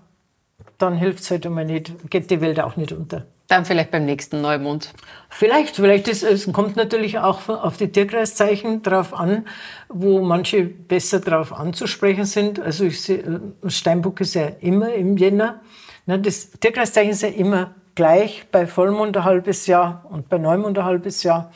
dann 0.78 0.96
hilft 0.96 1.20
es 1.20 1.32
halt 1.32 1.46
einmal 1.46 1.66
nicht, 1.66 2.10
geht 2.10 2.30
die 2.30 2.42
Welt 2.42 2.60
auch 2.60 2.76
nicht 2.78 2.92
unter. 2.92 3.26
Dann 3.48 3.66
vielleicht 3.66 3.92
beim 3.92 4.06
nächsten 4.06 4.42
Neumond. 4.42 4.94
Vielleicht, 5.30 5.76
vielleicht 5.76 6.08
ist, 6.08 6.24
es 6.24 6.52
kommt 6.52 6.76
natürlich 6.76 7.20
auch 7.20 7.50
auf 7.50 7.78
die 7.78 7.92
Tierkreiszeichen 7.92 8.82
drauf 8.84 9.14
an, 9.14 9.46
wo 9.90 10.22
manche 10.22 10.64
besser 10.64 11.20
drauf 11.20 11.52
anzusprechen 11.52 12.26
sind. 12.26 12.60
Also 12.60 12.86
ich 12.86 13.02
sehe, 13.02 13.42
äh, 13.64 13.70
Steinbock 13.70 14.22
ist 14.22 14.36
ja 14.36 14.48
immer 14.62 14.94
im 14.94 15.18
Jänner. 15.18 15.62
Das 16.06 16.52
Tierkreiszeichen 16.52 17.12
ist 17.12 17.22
ja 17.22 17.30
immer 17.30 17.76
gleich 17.96 18.46
bei 18.52 18.66
Vollmond 18.66 19.16
ein 19.18 19.24
halbes 19.24 19.68
Jahr 19.68 20.06
und 20.10 20.30
bei 20.30 20.38
Neumond 20.38 20.78
ein 20.78 20.86
halbes 20.86 21.24
Jahr. 21.24 21.52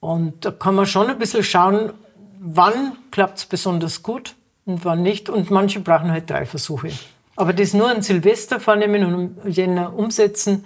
Und 0.00 0.44
da 0.44 0.50
kann 0.50 0.74
man 0.74 0.86
schon 0.86 1.08
ein 1.08 1.18
bisschen 1.18 1.42
schauen, 1.42 1.92
wann 2.40 2.92
klappt 3.10 3.38
es 3.38 3.46
besonders 3.46 4.02
gut 4.02 4.34
und 4.64 4.84
wann 4.84 5.02
nicht. 5.02 5.28
Und 5.28 5.50
manche 5.50 5.80
brauchen 5.80 6.10
halt 6.10 6.28
drei 6.28 6.44
Versuche. 6.44 6.90
Aber 7.36 7.52
das 7.52 7.74
nur 7.74 7.88
an 7.90 8.02
Silvester 8.02 8.60
vornehmen 8.60 9.14
und 9.14 9.56
Jänner 9.56 9.94
umsetzen, 9.96 10.64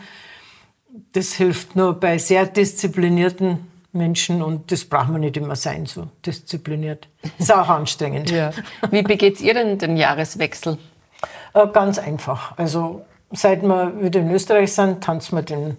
das 1.13 1.35
hilft 1.35 1.77
nur 1.77 1.95
bei 1.99 2.19
sehr 2.19 2.47
disziplinierten 2.47 3.67
Menschen 3.93 4.43
und 4.43 4.71
das 4.71 4.85
braucht 4.85 5.09
man 5.09 5.21
nicht 5.21 5.37
immer 5.37 5.57
sein, 5.57 5.87
so 5.87 6.09
diszipliniert. 6.25 7.09
Ist 7.39 7.53
auch 7.53 7.69
anstrengend. 7.69 8.31
Ja. 8.39 8.51
Wie 8.91 9.03
begeht 9.03 9.41
ihr 9.41 9.55
denn 9.55 9.79
den 9.79 9.97
Jahreswechsel? 9.97 10.79
Äh, 11.55 11.67
ganz 11.69 11.99
einfach. 11.99 12.57
Also 12.57 13.05
seit 13.31 13.63
wir 13.63 14.01
wieder 14.01 14.21
in 14.21 14.31
Österreich 14.31 14.73
sind, 14.73 15.03
tanzen 15.03 15.37
wir 15.37 15.43
den 15.43 15.77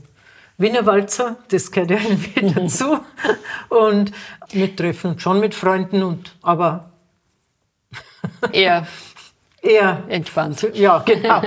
Wiener 0.58 0.86
Walzer, 0.86 1.38
das 1.50 1.72
gehört 1.72 1.92
irgendwie 1.92 2.54
dazu. 2.54 3.00
Und 3.70 4.12
wir 4.52 4.76
treffen 4.76 5.12
uns 5.12 5.22
schon 5.22 5.40
mit 5.40 5.56
Freunden, 5.56 6.04
und, 6.04 6.36
aber 6.42 6.92
eher, 8.52 8.86
eher 9.62 10.04
entspannt. 10.10 10.68
Ja, 10.74 11.00
genau. 11.00 11.42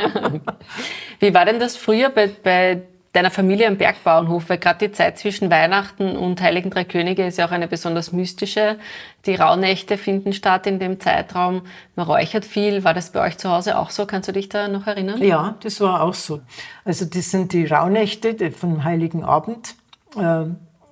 Wie 1.21 1.35
war 1.35 1.45
denn 1.45 1.61
das 1.61 1.77
früher 1.77 2.09
bei, 2.09 2.29
bei 2.29 2.83
deiner 3.13 3.31
Familie 3.31 3.69
am 3.69 3.77
Bergbauernhof, 3.77 4.49
weil 4.49 4.59
gerade 4.59 4.89
die 4.89 4.93
Zeit 4.93 5.19
zwischen 5.19 5.51
Weihnachten 5.51 6.17
und 6.17 6.41
Heiligen 6.41 6.71
Drei 6.71 6.85
Könige 6.85 7.27
ist 7.27 7.37
ja 7.37 7.47
auch 7.47 7.51
eine 7.51 7.69
besonders 7.69 8.13
mystische. 8.13 8.79
Die 9.27 9.35
Rauhnächte 9.35 9.99
finden 9.99 10.33
statt 10.33 10.67
in 10.67 10.79
dem 10.79 10.99
Zeitraum. 10.99 11.63
Man 11.95 12.07
räuchert 12.07 12.47
viel. 12.47 12.85
War 12.85 12.95
das 12.95 13.13
bei 13.13 13.21
euch 13.27 13.37
zu 13.37 13.51
Hause 13.51 13.79
auch 13.79 13.91
so? 13.91 14.07
Kannst 14.07 14.29
du 14.29 14.33
dich 14.33 14.49
da 14.49 14.69
noch 14.69 14.87
erinnern? 14.87 15.23
Ja, 15.23 15.57
das 15.61 15.81
war 15.83 16.03
auch 16.03 16.15
so. 16.15 16.41
Also 16.85 17.05
das 17.05 17.31
sind 17.31 17.53
die 17.53 17.67
Rauhnächte 17.67 18.51
vom 18.51 18.83
Heiligen 18.83 19.25
Abend. 19.25 19.75
Äh, 20.17 20.45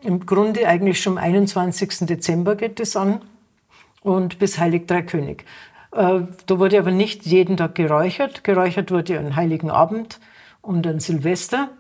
Im 0.03 0.27
Grunde 0.27 0.69
eigentlich 0.69 1.01
schon 1.01 1.17
am 1.17 1.25
21. 1.25 2.07
Dezember 2.07 2.55
geht 2.55 2.81
es 2.81 2.97
an 2.97 3.23
und 4.03 4.39
bis 4.39 4.59
Heilig 4.59 4.87
Drei 4.87 5.03
König. 5.03 5.47
Äh, 5.93 6.21
da 6.45 6.59
wurde 6.59 6.79
aber 6.79 6.91
nicht 6.91 7.25
jeden 7.25 7.57
Tag 7.57 7.77
geräuchert. 7.77 8.45
Geräuchert 8.45 8.91
wurde 8.91 9.19
an 9.19 9.37
Heiligen 9.37 9.71
Abend 9.71 10.21
und 10.61 10.87
an 10.87 11.01
Silvester. 11.01 11.71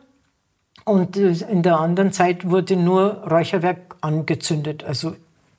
Und 0.85 1.17
äh, 1.17 1.33
in 1.51 1.63
der 1.63 1.79
anderen 1.79 2.13
Zeit 2.13 2.49
wurde 2.49 2.77
nur 2.77 3.23
Räucherwerk 3.29 3.97
angezündet, 4.01 4.85
also 4.85 5.15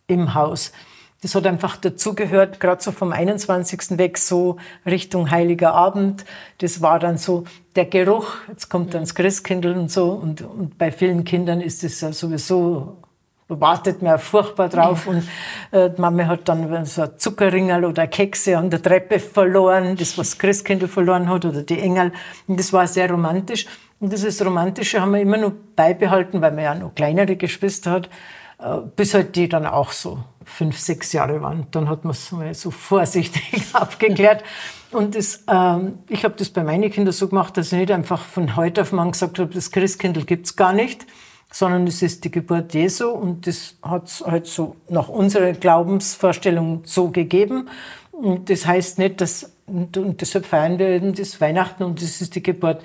im 0.07 0.33
Haus. 0.33 0.71
Das 1.21 1.35
hat 1.35 1.45
einfach 1.45 1.77
dazugehört, 1.77 2.59
gerade 2.59 2.81
so 2.81 2.91
vom 2.91 3.11
21. 3.11 3.99
weg, 3.99 4.17
so 4.17 4.57
Richtung 4.87 5.29
Heiliger 5.29 5.73
Abend. 5.73 6.25
Das 6.57 6.81
war 6.81 6.97
dann 6.97 7.17
so 7.17 7.43
der 7.75 7.85
Geruch. 7.85 8.37
Jetzt 8.47 8.69
kommt 8.69 8.95
dann 8.95 9.01
das 9.01 9.13
Christkindl 9.13 9.77
und 9.77 9.91
so. 9.91 10.13
Und, 10.13 10.41
und 10.41 10.79
bei 10.79 10.91
vielen 10.91 11.23
Kindern 11.23 11.61
ist 11.61 11.83
es 11.83 12.01
ja 12.01 12.11
sowieso, 12.11 12.97
wartet 13.59 14.01
man 14.01 14.19
furchtbar 14.19 14.69
drauf. 14.69 15.07
Und 15.07 15.27
äh, 15.71 15.89
die 15.89 15.99
Mama 15.99 16.27
hat 16.27 16.47
dann 16.47 16.85
so 16.85 17.01
ein 17.01 17.09
Zuckerringel 17.17 17.85
oder 17.85 18.07
Kekse 18.07 18.57
an 18.57 18.69
der 18.69 18.81
Treppe 18.81 19.19
verloren, 19.19 19.95
das, 19.97 20.17
was 20.17 20.37
Christkindl 20.37 20.87
verloren 20.87 21.29
hat 21.29 21.45
oder 21.45 21.63
die 21.63 21.79
Engel. 21.79 22.11
Und 22.47 22.59
das 22.59 22.71
war 22.71 22.87
sehr 22.87 23.09
romantisch. 23.09 23.65
Und 23.99 24.11
dieses 24.11 24.43
Romantische 24.43 25.01
haben 25.01 25.13
wir 25.13 25.21
immer 25.21 25.37
noch 25.37 25.53
beibehalten, 25.75 26.41
weil 26.41 26.51
man 26.51 26.63
ja 26.63 26.75
noch 26.75 26.95
kleinere 26.95 27.35
Geschwister 27.35 27.91
hat, 27.91 28.09
äh, 28.59 28.77
bis 28.95 29.13
halt 29.13 29.35
die 29.35 29.47
dann 29.47 29.65
auch 29.65 29.91
so 29.91 30.23
fünf, 30.43 30.77
sechs 30.79 31.13
Jahre 31.13 31.41
waren. 31.41 31.67
Dann 31.71 31.89
hat 31.89 32.03
man 32.03 32.11
es 32.11 32.31
mal 32.31 32.53
so 32.53 32.71
vorsichtig 32.71 33.63
abgeklärt. 33.73 34.43
Und 34.91 35.15
das, 35.15 35.43
ähm, 35.47 35.99
ich 36.09 36.23
habe 36.23 36.35
das 36.37 36.49
bei 36.49 36.63
meinen 36.63 36.91
Kindern 36.91 37.13
so 37.13 37.27
gemacht, 37.27 37.55
dass 37.57 37.71
ich 37.71 37.79
nicht 37.79 37.91
einfach 37.91 38.23
von 38.23 38.55
heute 38.55 38.81
auf 38.81 38.91
morgen 38.91 39.11
gesagt 39.11 39.39
habe, 39.39 39.53
das 39.53 39.71
Christkindl 39.71 40.25
gibt's 40.25 40.55
gar 40.55 40.73
nicht, 40.73 41.05
sondern 41.51 41.85
es 41.87 42.01
ist 42.01 42.23
die 42.23 42.31
Geburt 42.31 42.73
Jesu 42.73 43.09
und 43.09 43.45
das 43.45 43.75
hat 43.81 44.07
es 44.07 44.23
halt 44.25 44.47
so 44.47 44.75
nach 44.89 45.09
unserer 45.09 45.53
Glaubensvorstellung 45.53 46.81
so 46.85 47.09
gegeben. 47.09 47.69
Und 48.11 48.49
das 48.49 48.65
heißt 48.65 48.99
nicht, 48.99 49.21
dass, 49.21 49.51
und 49.67 50.21
deshalb 50.21 50.45
feiern 50.45 50.79
wir 50.79 50.87
eben 50.87 51.13
das 51.13 51.41
Weihnachten 51.41 51.83
und 51.83 52.01
das 52.01 52.21
ist 52.21 52.35
die 52.35 52.43
Geburt 52.43 52.81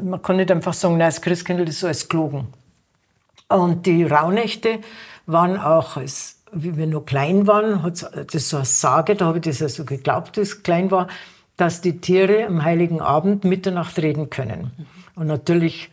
man 0.00 0.22
kann 0.22 0.36
nicht 0.36 0.50
einfach 0.50 0.72
sagen, 0.72 0.96
nein, 0.96 1.08
das 1.08 1.20
Christkindl 1.20 1.68
ist 1.68 1.80
so 1.80 1.86
als 1.86 2.08
gelogen. 2.08 2.48
Und 3.48 3.86
die 3.86 4.04
Rauhnächte 4.04 4.80
waren 5.26 5.58
auch, 5.58 5.96
als, 5.96 6.42
wie 6.52 6.76
wir 6.76 6.86
noch 6.86 7.02
klein 7.02 7.46
waren, 7.46 7.82
hat 7.82 8.10
das 8.32 8.48
so 8.48 8.56
eine 8.56 8.66
Sage, 8.66 9.14
da 9.14 9.26
habe 9.26 9.38
ich 9.38 9.44
das 9.44 9.62
also 9.62 9.84
geglaubt, 9.84 10.36
dass 10.36 10.54
ich 10.54 10.62
klein 10.62 10.90
war, 10.90 11.08
dass 11.56 11.80
die 11.80 11.98
Tiere 12.00 12.46
am 12.46 12.64
Heiligen 12.64 13.00
Abend 13.00 13.44
Mitternacht 13.44 13.98
reden 13.98 14.30
können. 14.30 14.72
Und 15.14 15.26
natürlich 15.26 15.90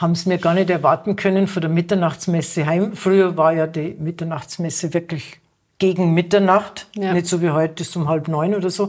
haben 0.00 0.14
sie 0.14 0.30
mir 0.30 0.38
gar 0.38 0.54
nicht 0.54 0.70
erwarten 0.70 1.14
können 1.14 1.46
von 1.46 1.60
der 1.60 1.70
Mitternachtsmesse 1.70 2.64
heim. 2.64 2.94
Früher 2.94 3.36
war 3.36 3.52
ja 3.52 3.66
die 3.66 3.94
Mitternachtsmesse 3.98 4.94
wirklich 4.94 5.40
gegen 5.78 6.14
Mitternacht, 6.14 6.86
ja. 6.96 7.12
nicht 7.12 7.26
so 7.26 7.42
wie 7.42 7.50
heute, 7.50 7.82
ist 7.82 7.94
um 7.96 8.08
halb 8.08 8.26
neun 8.26 8.54
oder 8.54 8.70
so. 8.70 8.88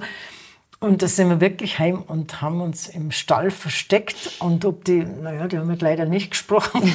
Und 0.79 1.03
da 1.03 1.07
sind 1.07 1.29
wir 1.29 1.41
wirklich 1.41 1.79
heim 1.79 2.01
und 2.01 2.41
haben 2.41 2.61
uns 2.61 2.87
im 2.87 3.11
Stall 3.11 3.51
versteckt. 3.51 4.31
Und 4.39 4.65
ob 4.65 4.85
die, 4.85 5.05
naja, 5.05 5.47
die 5.47 5.59
haben 5.59 5.69
halt 5.69 5.81
leider 5.81 6.05
nicht 6.05 6.31
gesprochen. 6.31 6.81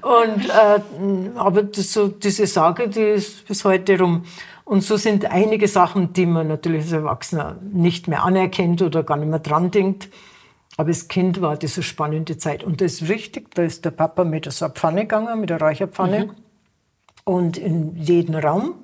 und, 0.00 0.48
äh, 0.48 0.80
aber 1.34 1.64
das, 1.64 1.92
so, 1.92 2.08
diese 2.08 2.46
Sage, 2.46 2.88
die 2.88 3.02
ist 3.02 3.46
bis 3.46 3.64
heute 3.64 3.98
rum. 3.98 4.24
Und 4.64 4.82
so 4.82 4.96
sind 4.96 5.26
einige 5.26 5.68
Sachen, 5.68 6.12
die 6.12 6.26
man 6.26 6.48
natürlich 6.48 6.82
als 6.82 6.92
Erwachsener 6.92 7.56
nicht 7.60 8.08
mehr 8.08 8.24
anerkennt 8.24 8.82
oder 8.82 9.02
gar 9.02 9.16
nicht 9.16 9.28
mehr 9.28 9.40
dran 9.40 9.70
denkt. 9.70 10.08
Aber 10.78 10.88
als 10.88 11.08
Kind 11.08 11.42
war 11.42 11.58
das 11.58 11.76
eine 11.76 11.82
spannende 11.82 12.38
Zeit. 12.38 12.64
Und 12.64 12.80
das 12.80 12.94
ist 12.94 13.08
wichtig, 13.08 13.54
da 13.54 13.62
ist 13.62 13.84
der 13.84 13.90
Papa 13.90 14.24
mit 14.24 14.50
so 14.50 14.64
einer 14.64 14.72
Pfanne 14.72 15.02
gegangen, 15.02 15.40
mit 15.40 15.50
der 15.50 15.60
Räucherpfanne. 15.60 16.26
Mhm. 16.26 16.30
Und 17.24 17.58
in 17.58 17.94
jeden 17.96 18.34
Raum 18.34 18.76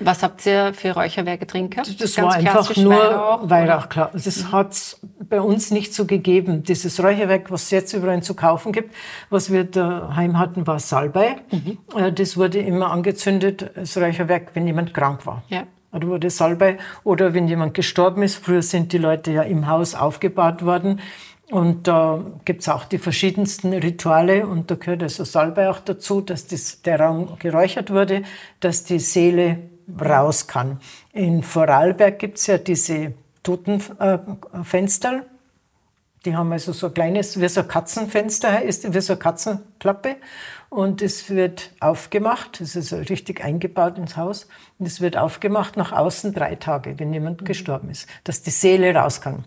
was 0.00 0.22
habt 0.22 0.46
ihr 0.46 0.72
für 0.74 0.92
Räucherwerke 0.92 1.46
drin 1.46 1.70
gehabt? 1.70 1.88
Das 2.00 2.14
Ganz 2.14 2.28
war 2.28 2.34
einfach 2.34 2.76
nur 2.76 2.94
Weihrauch, 2.94 3.50
Weihrauch 3.50 3.88
klar. 3.88 4.10
Das 4.12 4.44
mhm. 4.44 4.52
hat 4.52 4.72
es 4.72 5.00
bei 5.28 5.40
uns 5.40 5.70
nicht 5.70 5.94
so 5.94 6.06
gegeben. 6.06 6.62
Dieses 6.62 7.02
Räucherwerk, 7.02 7.50
was 7.50 7.64
es 7.64 7.70
jetzt 7.70 7.92
überall 7.92 8.22
zu 8.22 8.34
kaufen 8.34 8.72
gibt, 8.72 8.94
was 9.30 9.52
wir 9.52 9.64
daheim 9.64 10.38
hatten, 10.38 10.66
war 10.66 10.78
Salbei. 10.78 11.36
Mhm. 11.50 11.78
Äh, 11.96 12.12
das 12.12 12.36
wurde 12.36 12.58
immer 12.58 12.90
angezündet, 12.90 13.70
das 13.74 13.96
Räucherwerk, 13.96 14.50
wenn 14.54 14.66
jemand 14.66 14.94
krank 14.94 15.26
war. 15.26 15.42
Ja. 15.48 15.64
Oder 15.92 16.08
wurde 16.08 16.30
Salbei. 16.30 16.78
Oder 17.04 17.34
wenn 17.34 17.48
jemand 17.48 17.74
gestorben 17.74 18.22
ist. 18.22 18.36
Früher 18.36 18.62
sind 18.62 18.92
die 18.92 18.98
Leute 18.98 19.32
ja 19.32 19.42
im 19.42 19.68
Haus 19.68 19.94
aufgebahrt 19.94 20.64
worden. 20.64 21.00
Und 21.50 21.88
da 21.88 22.22
gibt 22.44 22.60
es 22.60 22.68
auch 22.68 22.84
die 22.84 22.98
verschiedensten 22.98 23.72
Rituale 23.72 24.46
und 24.46 24.70
da 24.70 24.74
gehört 24.74 25.02
also 25.02 25.24
Salbei 25.24 25.70
auch 25.70 25.80
dazu, 25.80 26.20
dass 26.20 26.46
das, 26.46 26.82
der 26.82 27.00
Raum 27.00 27.38
geräuchert 27.38 27.90
wurde, 27.90 28.22
dass 28.60 28.84
die 28.84 28.98
Seele 28.98 29.58
raus 29.98 30.46
kann. 30.46 30.78
In 31.14 31.42
Vorarlberg 31.42 32.18
gibt 32.18 32.36
es 32.36 32.48
ja 32.48 32.58
diese 32.58 33.14
Totenfenster. 33.42 35.24
Die 36.28 36.36
haben 36.36 36.52
also 36.52 36.74
so 36.74 36.88
ein 36.88 36.94
kleines, 36.94 37.40
wie 37.40 37.48
so 37.48 37.62
ein 37.62 37.68
Katzenfenster, 37.68 38.60
ist 38.60 38.92
wie 38.92 39.00
so 39.00 39.14
eine 39.14 39.18
Katzenklappe. 39.18 40.16
Und 40.68 41.00
es 41.00 41.30
wird 41.30 41.70
aufgemacht, 41.80 42.60
es 42.60 42.76
ist 42.76 42.92
also 42.92 43.08
richtig 43.08 43.42
eingebaut 43.42 43.96
ins 43.96 44.18
Haus. 44.18 44.46
Und 44.78 44.84
es 44.84 45.00
wird 45.00 45.16
aufgemacht 45.16 45.78
nach 45.78 45.90
außen 45.90 46.34
drei 46.34 46.56
Tage, 46.56 46.98
wenn 46.98 47.14
jemand 47.14 47.40
mhm. 47.40 47.46
gestorben 47.46 47.88
ist, 47.88 48.06
dass 48.24 48.42
die 48.42 48.50
Seele 48.50 48.94
raus 48.94 49.22
kann. 49.22 49.46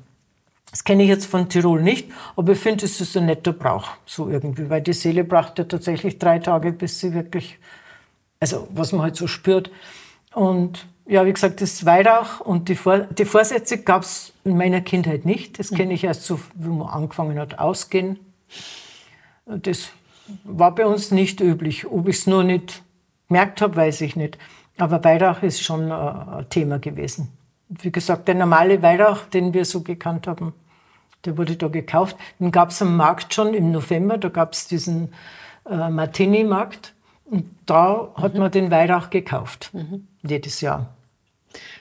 Das 0.71 0.83
kenne 0.83 1.03
ich 1.03 1.09
jetzt 1.09 1.27
von 1.27 1.49
Tirol 1.49 1.83
nicht, 1.83 2.09
aber 2.35 2.53
ich 2.53 2.59
finde, 2.59 2.85
es 2.85 2.99
ist 2.99 3.15
ein 3.15 3.27
netter 3.27 3.53
Brauch, 3.53 3.89
so 4.07 4.27
irgendwie, 4.27 4.67
weil 4.67 4.81
die 4.81 4.93
Seele 4.93 5.23
braucht 5.23 5.59
ja 5.59 5.65
tatsächlich 5.65 6.17
drei 6.17 6.39
Tage, 6.39 6.71
bis 6.71 6.99
sie 6.99 7.13
wirklich, 7.13 7.59
also 8.39 8.67
was 8.71 8.91
man 8.91 9.03
halt 9.03 9.15
so 9.15 9.27
spürt, 9.27 9.69
und 10.33 10.87
ja, 11.05 11.25
wie 11.25 11.33
gesagt, 11.33 11.61
das 11.61 11.85
Weihrauch 11.85 12.39
und 12.39 12.69
die, 12.69 12.75
Vor 12.75 12.99
die 12.99 13.25
Vorsätze 13.25 13.79
gab 13.79 14.03
es 14.03 14.33
in 14.43 14.57
meiner 14.57 14.81
Kindheit 14.81 15.25
nicht. 15.25 15.59
Das 15.59 15.71
kenne 15.71 15.93
ich 15.93 16.03
erst 16.03 16.23
so, 16.23 16.39
wie 16.55 16.69
man 16.69 16.87
angefangen 16.87 17.39
hat, 17.39 17.59
ausgehen. 17.59 18.19
Das 19.45 19.91
war 20.43 20.73
bei 20.73 20.85
uns 20.85 21.11
nicht 21.11 21.41
üblich. 21.41 21.87
Ob 21.87 22.07
ich 22.07 22.17
es 22.17 22.27
nur 22.27 22.43
nicht 22.43 22.83
gemerkt 23.27 23.61
habe, 23.61 23.75
weiß 23.75 24.01
ich 24.01 24.15
nicht. 24.15 24.37
Aber 24.77 25.03
Weihrauch 25.03 25.43
ist 25.43 25.61
schon 25.61 25.91
ein 25.91 26.45
Thema 26.49 26.79
gewesen. 26.79 27.29
Wie 27.69 27.91
gesagt, 27.91 28.27
der 28.27 28.35
normale 28.35 28.81
Weihrauch, 28.81 29.21
den 29.25 29.53
wir 29.53 29.65
so 29.65 29.81
gekannt 29.81 30.27
haben, 30.27 30.53
der 31.25 31.37
wurde 31.37 31.55
da 31.55 31.67
gekauft. 31.67 32.17
Den 32.39 32.51
gab 32.51 32.69
es 32.69 32.81
am 32.81 32.97
Markt 32.97 33.33
schon 33.33 33.53
im 33.53 33.71
November. 33.71 34.17
Da 34.17 34.29
gab 34.29 34.53
es 34.53 34.67
diesen 34.67 35.13
äh, 35.69 35.89
Martini-Markt. 35.89 36.93
Und 37.25 37.45
da 37.65 38.09
hat 38.15 38.33
mhm. 38.33 38.39
man 38.39 38.51
den 38.51 38.71
Weihrauch 38.71 39.09
gekauft, 39.09 39.69
mhm. 39.73 40.07
jedes 40.23 40.61
Jahr. 40.61 40.93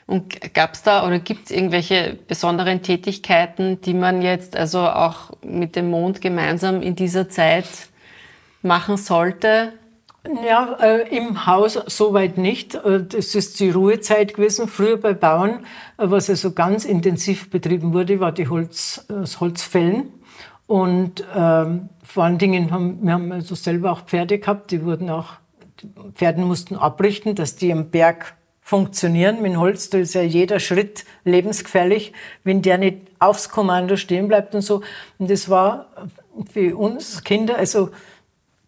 Und 0.07 0.55
gab 0.55 0.75
es 0.75 0.83
da 0.83 1.07
oder 1.07 1.21
gibt 1.21 1.47
es 1.47 1.51
irgendwelche 1.53 2.19
besonderen 2.27 2.83
Tätigkeiten, 2.83 3.81
die 3.81 3.95
man 3.95 4.23
jetzt 4.23 4.57
also 4.57 4.81
auch 4.81 5.31
mit 5.43 5.77
dem 5.77 5.91
Mond 5.91 6.21
gemeinsam 6.21 6.83
in 6.83 6.97
dieser 6.97 7.29
Zeit 7.29 7.67
machen 8.63 8.97
sollte? 8.97 9.73
Ja, 10.45 10.77
äh, 10.83 11.17
im 11.17 11.47
Haus 11.47 11.79
soweit 11.87 12.37
nicht. 12.37 12.75
Äh, 12.75 13.05
das 13.05 13.35
ist 13.35 13.59
die 13.59 13.71
Ruhezeit 13.71 14.35
gewesen. 14.35 14.69
Früher 14.69 14.99
bei 14.99 15.15
Bauern, 15.15 15.65
äh, 15.97 16.11
was 16.11 16.29
also 16.29 16.53
ganz 16.53 16.85
intensiv 16.85 17.49
betrieben 17.49 17.95
wurde, 17.95 18.21
war 18.21 18.33
die 18.33 18.49
Holz, 18.49 19.07
das 19.09 19.41
Holzfällen. 19.41 20.13
Und 20.71 21.25
ähm, 21.35 21.89
vor 22.05 22.23
allen 22.23 22.39
Dingen 22.39 22.71
haben 22.71 23.01
wir 23.03 23.15
haben 23.15 23.33
also 23.33 23.57
selber 23.57 23.91
auch 23.91 24.03
Pferde 24.03 24.39
gehabt, 24.39 24.71
die 24.71 24.85
wurden 24.85 25.11
auch, 25.11 25.33
die 25.83 25.89
Pferden 26.15 26.45
mussten 26.45 26.77
abrichten, 26.77 27.35
dass 27.35 27.57
die 27.57 27.73
am 27.73 27.91
Berg 27.91 28.37
funktionieren. 28.61 29.43
Mit 29.43 29.57
Holz, 29.57 29.91
da 29.91 29.99
ist 29.99 30.15
ja 30.15 30.23
jeder 30.23 30.61
Schritt 30.61 31.07
lebensgefährlich, 31.25 32.13
wenn 32.45 32.63
der 32.63 32.79
nicht 32.79 32.99
aufs 33.19 33.49
Kommando 33.49 33.97
stehen 33.97 34.29
bleibt 34.29 34.55
und 34.55 34.61
so. 34.61 34.83
Und 35.19 35.29
das 35.29 35.51
war 35.51 35.87
für 36.53 36.77
uns 36.77 37.25
Kinder, 37.25 37.59
also 37.59 37.91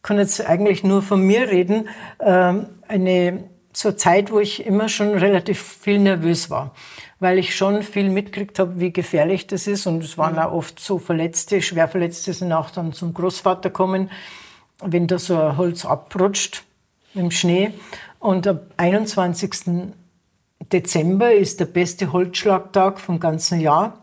kann 0.03 0.19
jetzt 0.19 0.45
eigentlich 0.45 0.83
nur 0.83 1.03
von 1.03 1.21
mir 1.23 1.51
reden, 1.51 1.89
ähm, 2.19 2.67
eine 2.89 3.45
zur 3.73 3.97
Zeit, 3.97 4.33
wo 4.33 4.41
ich 4.41 4.67
immer 4.67 4.89
schon 4.89 5.11
relativ 5.11 5.63
viel 5.63 6.01
nervös 6.01 6.51
war, 6.51 6.75
weil 7.23 7.39
ich 7.39 7.55
schon 7.55 7.85
viel 7.85 8.11
mitgekriegt 8.11 8.59
habe, 8.59 8.81
wie 8.81 8.93
gefährlich 8.93 9.47
das 9.47 9.69
ist. 9.69 9.87
Und 9.87 10.03
es 10.03 10.19
waren 10.19 10.33
mhm. 10.33 10.39
auch 10.41 10.53
oft 10.53 10.81
so 10.81 10.99
Verletzte, 10.99 11.63
Schwerverletzte 11.63 12.33
sind 12.33 12.53
auch 12.53 12.71
dann 12.71 12.93
zum 12.93 13.15
Großvater 13.15 13.71
kommen, 13.71 14.11
wenn 14.83 15.07
da 15.07 15.21
so 15.21 15.41
ein 15.41 15.57
Holz 15.57 15.85
abrutscht 15.85 16.65
im 17.15 17.31
Schnee. 17.31 17.73
Und 18.19 18.49
am 18.49 18.59
21. 18.77 19.85
Dezember 20.73 21.33
ist 21.33 21.61
der 21.61 21.67
beste 21.67 22.13
Holzschlagtag 22.13 22.99
vom 22.99 23.21
ganzen 23.21 23.61
Jahr. 23.61 24.01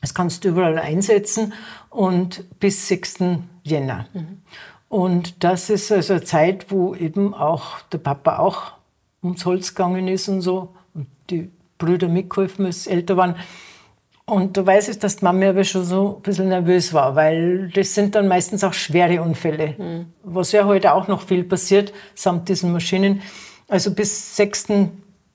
Das 0.00 0.14
kannst 0.14 0.42
du 0.44 0.48
überall 0.48 0.78
einsetzen 0.78 1.52
und 1.90 2.58
bis 2.58 2.88
6. 2.88 3.18
Jänner. 3.64 4.06
Mhm. 4.14 4.40
Und 4.88 5.44
das 5.44 5.68
ist 5.68 5.92
also 5.92 6.14
eine 6.14 6.24
Zeit, 6.24 6.70
wo 6.70 6.94
eben 6.94 7.34
auch 7.34 7.82
der 7.92 7.98
Papa 7.98 8.38
auch 8.38 8.72
ums 9.22 9.44
Holz 9.44 9.74
gegangen 9.74 10.08
ist 10.08 10.26
und 10.30 10.40
so. 10.40 10.74
Und 10.94 11.06
die 11.28 11.50
Brüder 11.80 12.06
mitgeholfen, 12.06 12.66
als 12.66 12.84
sie 12.84 12.90
älter 12.90 13.16
waren. 13.16 13.34
Und 14.26 14.56
da 14.56 14.64
weiß 14.64 14.90
ich, 14.90 15.00
dass 15.00 15.16
die 15.16 15.24
Mama 15.24 15.48
aber 15.48 15.64
schon 15.64 15.84
so 15.84 16.16
ein 16.16 16.22
bisschen 16.22 16.48
nervös 16.50 16.94
war, 16.94 17.16
weil 17.16 17.68
das 17.70 17.96
sind 17.96 18.14
dann 18.14 18.28
meistens 18.28 18.62
auch 18.62 18.72
schwere 18.72 19.20
Unfälle. 19.22 19.74
Mhm. 19.76 20.06
Was 20.22 20.52
ja 20.52 20.66
heute 20.66 20.94
auch 20.94 21.08
noch 21.08 21.22
viel 21.22 21.42
passiert, 21.42 21.92
samt 22.14 22.48
diesen 22.48 22.70
Maschinen. 22.70 23.22
Also 23.66 23.92
bis 23.92 24.36
6. 24.36 24.68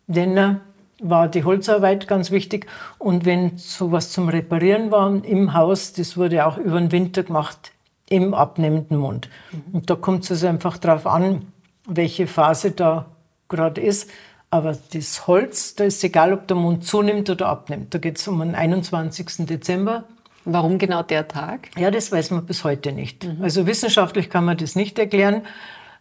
Jänner 0.08 0.62
war 1.02 1.28
die 1.28 1.44
Holzarbeit 1.44 2.08
ganz 2.08 2.32
wichtig. 2.32 2.68
Und 2.98 3.26
wenn 3.26 3.58
sowas 3.58 4.12
zum 4.12 4.30
Reparieren 4.30 4.92
war 4.92 5.14
im 5.26 5.54
Haus, 5.54 5.92
das 5.92 6.16
wurde 6.16 6.46
auch 6.46 6.58
über 6.58 6.80
den 6.80 6.94
Winter 6.94 7.24
gemacht 7.24 7.74
im 8.08 8.34
abnehmenden 8.34 8.98
Mund. 8.98 9.30
Mhm. 9.52 9.64
Und 9.74 9.90
da 9.90 9.96
kommt 9.96 10.24
es 10.24 10.32
also 10.32 10.48
einfach 10.48 10.78
darauf 10.78 11.06
an, 11.06 11.48
welche 11.86 12.28
Phase 12.28 12.72
da 12.72 13.08
gerade 13.50 13.82
ist. 13.82 14.10
Aber 14.56 14.78
das 14.94 15.28
Holz, 15.28 15.76
da 15.76 15.84
ist 15.84 16.02
egal, 16.02 16.32
ob 16.32 16.48
der 16.48 16.56
Mund 16.56 16.86
zunimmt 16.86 17.30
oder 17.30 17.48
abnimmt. 17.48 17.94
Da 17.94 17.98
geht 17.98 18.18
es 18.18 18.26
um 18.30 18.40
den 18.40 18.56
21. 18.56 19.46
Dezember. 19.46 20.06
Warum 20.46 20.78
genau 20.78 21.04
der 21.04 21.28
Tag? 21.28 21.72
Ja, 21.78 21.92
das 21.92 22.10
weiß 22.10 22.32
man 22.32 22.46
bis 22.46 22.64
heute 22.64 22.94
nicht. 22.94 23.26
Mhm. 23.26 23.44
Also 23.44 23.68
wissenschaftlich 23.68 24.30
kann 24.30 24.46
man 24.46 24.56
das 24.56 24.78
nicht 24.78 24.98
erklären. 24.98 25.42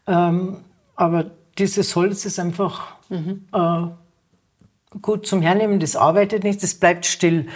Ähm, 0.06 0.58
aber 0.94 1.32
dieses 1.58 1.96
Holz 1.96 2.26
ist 2.26 2.38
einfach 2.38 2.94
mhm. 3.08 3.44
äh, 3.52 4.98
gut 5.02 5.26
zum 5.26 5.42
Hernehmen. 5.42 5.80
Das 5.80 5.96
arbeitet 5.96 6.44
nicht, 6.44 6.62
das 6.62 6.76
bleibt 6.76 7.06
still. 7.06 7.48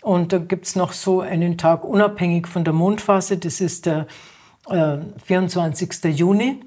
Und 0.00 0.32
da 0.32 0.38
gibt 0.38 0.64
es 0.64 0.74
noch 0.74 0.94
so 0.94 1.20
einen 1.20 1.58
Tag 1.58 1.84
unabhängig 1.84 2.46
von 2.46 2.64
der 2.64 2.72
Mondphase. 2.72 3.36
Das 3.36 3.60
ist 3.60 3.84
der 3.84 4.06
äh, 4.70 4.96
24. 5.22 6.18
Juni. 6.18 6.60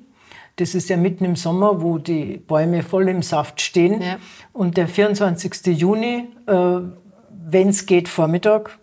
Das 0.60 0.76
ist 0.76 0.90
ja 0.90 0.98
mitten 0.98 1.24
im 1.24 1.38
Sommer, 1.38 1.82
wo 1.82 2.00
die 2.00 2.36
Bäume 2.36 2.84
voll 2.84 3.08
im 3.08 3.22
Saft 3.22 3.62
stehen. 3.62 4.02
Ja. 4.02 4.18
Und 4.52 4.76
der 4.76 4.90
24. 4.90 5.68
Juni, 5.68 6.28
äh, 6.48 6.54
wenn 7.32 7.70
es 7.70 7.86
geht, 7.86 8.10
Vormittag, 8.10 8.78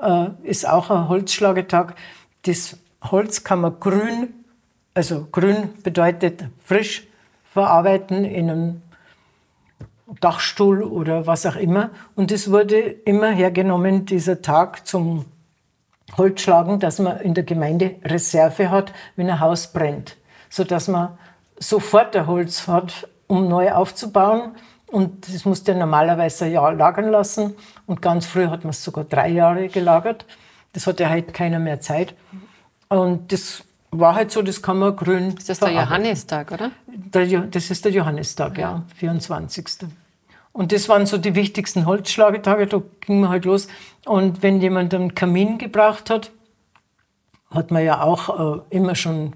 äh, 0.00 0.28
ist 0.44 0.68
auch 0.68 0.88
ein 0.88 1.08
Holzschlagetag. 1.08 1.96
Das 2.42 2.76
Holz 3.02 3.42
kann 3.42 3.60
man 3.62 3.80
grün, 3.80 4.34
also 4.94 5.26
grün 5.32 5.70
bedeutet 5.82 6.44
frisch, 6.62 7.08
verarbeiten 7.44 8.24
in 8.24 8.48
einem 8.48 8.82
Dachstuhl 10.20 10.84
oder 10.84 11.26
was 11.26 11.44
auch 11.44 11.56
immer. 11.56 11.90
Und 12.14 12.30
es 12.30 12.52
wurde 12.52 12.78
immer 12.78 13.32
hergenommen, 13.32 14.06
dieser 14.06 14.42
Tag 14.42 14.86
zum 14.86 15.24
Holzschlagen, 16.16 16.78
dass 16.78 17.00
man 17.00 17.18
in 17.18 17.34
der 17.34 17.42
Gemeinde 17.42 17.96
Reserve 18.04 18.70
hat, 18.70 18.92
wenn 19.16 19.28
ein 19.28 19.40
Haus 19.40 19.72
brennt 19.72 20.16
sodass 20.56 20.88
man 20.88 21.18
sofort 21.58 22.16
ein 22.16 22.26
Holz 22.26 22.66
hat, 22.66 23.06
um 23.26 23.46
neu 23.46 23.72
aufzubauen. 23.72 24.52
Und 24.86 25.28
das 25.32 25.44
musste 25.44 25.74
normalerweise 25.74 26.46
ein 26.46 26.52
Jahr 26.52 26.72
lagern 26.72 27.10
lassen. 27.10 27.54
Und 27.86 28.00
ganz 28.00 28.24
früh 28.24 28.46
hat 28.46 28.64
man 28.64 28.70
es 28.70 28.82
sogar 28.82 29.04
drei 29.04 29.28
Jahre 29.28 29.68
gelagert. 29.68 30.24
Das 30.72 30.86
hat 30.86 30.98
ja 30.98 31.10
heute 31.10 31.32
keiner 31.32 31.58
mehr 31.58 31.80
Zeit. 31.80 32.14
Und 32.88 33.32
das 33.32 33.64
war 33.90 34.14
halt 34.14 34.30
so, 34.30 34.40
das 34.40 34.62
kann 34.62 34.78
man 34.78 34.96
grün. 34.96 35.34
Ist 35.36 35.50
das 35.50 35.60
der 35.60 35.72
Johannistag, 35.72 36.52
oder? 36.52 36.70
Der, 36.86 37.26
das 37.26 37.70
ist 37.70 37.84
der 37.84 37.92
Johannistag, 37.92 38.56
ja. 38.56 38.70
ja, 38.70 38.82
24. 38.96 39.88
Und 40.52 40.72
das 40.72 40.88
waren 40.88 41.04
so 41.04 41.18
die 41.18 41.34
wichtigsten 41.34 41.84
Holzschlagetage, 41.84 42.66
da 42.66 42.80
ging 43.00 43.20
man 43.20 43.28
halt 43.28 43.44
los. 43.44 43.68
Und 44.06 44.42
wenn 44.42 44.62
jemand 44.62 44.94
einen 44.94 45.14
Kamin 45.14 45.58
gebraucht 45.58 46.08
hat, 46.08 46.30
hat 47.50 47.70
man 47.70 47.84
ja 47.84 48.00
auch 48.00 48.56
äh, 48.58 48.60
immer 48.70 48.94
schon 48.94 49.34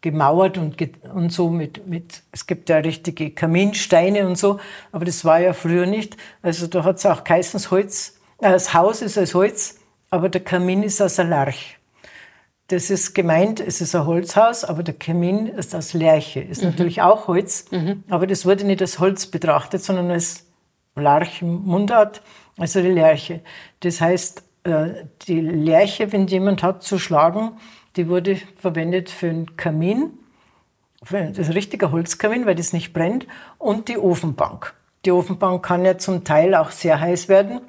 gemauert 0.00 0.56
und, 0.56 0.76
und 1.14 1.30
so 1.30 1.50
mit, 1.50 1.86
mit, 1.86 2.22
es 2.32 2.46
gibt 2.46 2.68
ja 2.68 2.78
richtige 2.78 3.30
Kaminsteine 3.30 4.26
und 4.26 4.38
so, 4.38 4.58
aber 4.92 5.04
das 5.04 5.24
war 5.24 5.40
ja 5.40 5.52
früher 5.52 5.86
nicht. 5.86 6.16
Also 6.42 6.66
da 6.66 6.84
hat 6.84 6.96
es 6.96 7.06
auch 7.06 7.24
geheißen, 7.24 7.60
Holz, 7.70 8.18
äh, 8.38 8.50
das 8.50 8.72
Haus 8.72 9.02
ist 9.02 9.18
aus 9.18 9.34
Holz, 9.34 9.78
aber 10.10 10.28
der 10.28 10.42
Kamin 10.42 10.82
ist 10.82 11.00
aus 11.02 11.18
Larch. 11.18 11.76
Das 12.68 12.88
ist 12.88 13.14
gemeint, 13.14 13.58
es 13.58 13.80
ist 13.80 13.96
ein 13.96 14.06
Holzhaus, 14.06 14.64
aber 14.64 14.82
der 14.82 14.94
Kamin 14.94 15.48
ist 15.48 15.74
aus 15.74 15.92
Lärche. 15.92 16.40
Ist 16.40 16.62
mhm. 16.62 16.70
natürlich 16.70 17.02
auch 17.02 17.26
Holz, 17.26 17.66
mhm. 17.70 18.04
aber 18.08 18.26
das 18.26 18.46
wurde 18.46 18.64
nicht 18.64 18.80
als 18.80 19.00
Holz 19.00 19.26
betrachtet, 19.26 19.82
sondern 19.82 20.10
als 20.10 20.46
Larch 20.94 21.42
im 21.42 21.64
Mundart, 21.64 22.22
also 22.56 22.80
die 22.80 22.88
Lärche. 22.88 23.40
Das 23.80 24.00
heißt, 24.00 24.44
äh, 24.64 25.04
die 25.26 25.40
Lärche, 25.40 26.12
wenn 26.12 26.26
jemand 26.26 26.62
hat 26.62 26.82
zu 26.82 26.98
schlagen, 26.98 27.52
die 27.96 28.08
wurde 28.08 28.36
verwendet 28.56 29.10
für 29.10 29.28
einen 29.28 29.56
Kamin, 29.56 30.10
das 31.08 31.38
ist 31.38 31.48
ein 31.48 31.52
richtiger 31.54 31.92
Holzkamin, 31.92 32.46
weil 32.46 32.54
das 32.54 32.72
nicht 32.72 32.92
brennt, 32.92 33.26
und 33.58 33.88
die 33.88 33.98
Ofenbank. 33.98 34.74
Die 35.04 35.12
Ofenbank 35.12 35.64
kann 35.64 35.84
ja 35.84 35.96
zum 35.96 36.24
Teil 36.24 36.54
auch 36.54 36.70
sehr 36.70 37.00
heiß 37.00 37.28
werden 37.28 37.60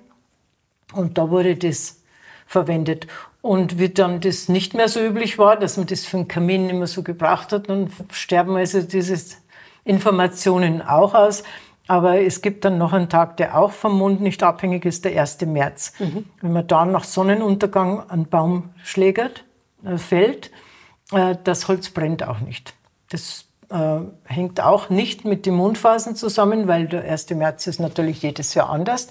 und 0.93 1.17
da 1.17 1.29
wurde 1.29 1.55
das 1.55 2.01
verwendet. 2.45 3.07
Und 3.41 3.79
wie 3.79 3.89
dann 3.89 4.19
das 4.19 4.49
nicht 4.49 4.73
mehr 4.73 4.89
so 4.89 4.99
üblich 4.99 5.39
war, 5.39 5.55
dass 5.55 5.77
man 5.77 5.87
das 5.87 6.05
für 6.05 6.17
einen 6.17 6.27
Kamin 6.27 6.69
immer 6.69 6.87
so 6.87 7.01
gebracht 7.03 7.53
hat, 7.53 7.69
dann 7.69 7.89
sterben 8.11 8.55
also 8.55 8.81
diese 8.81 9.37
Informationen 9.85 10.81
auch 10.81 11.15
aus. 11.15 11.43
Aber 11.87 12.19
es 12.19 12.41
gibt 12.41 12.63
dann 12.65 12.77
noch 12.77 12.93
einen 12.93 13.09
Tag, 13.09 13.37
der 13.37 13.57
auch 13.57 13.71
vom 13.71 13.97
Mond 13.97 14.21
nicht 14.21 14.43
abhängig 14.43 14.85
ist, 14.85 15.05
der 15.05 15.19
1. 15.19 15.41
März. 15.41 15.93
Mhm. 15.99 16.25
Wenn 16.41 16.53
man 16.53 16.67
da 16.67 16.85
nach 16.85 17.03
Sonnenuntergang 17.03 18.09
einen 18.09 18.27
Baum 18.27 18.69
schlägert, 18.83 19.43
fällt, 19.97 20.51
äh, 21.11 21.35
das 21.43 21.67
Holz 21.67 21.89
brennt 21.89 22.23
auch 22.27 22.39
nicht. 22.39 22.73
Das 23.09 23.45
äh, 23.69 23.99
hängt 24.25 24.61
auch 24.61 24.89
nicht 24.89 25.25
mit 25.25 25.45
den 25.45 25.55
Mondphasen 25.55 26.15
zusammen, 26.15 26.67
weil 26.67 26.87
der 26.87 27.03
1. 27.03 27.29
März 27.31 27.67
ist 27.67 27.79
natürlich 27.79 28.21
jedes 28.21 28.53
Jahr 28.53 28.69
anders. 28.69 29.09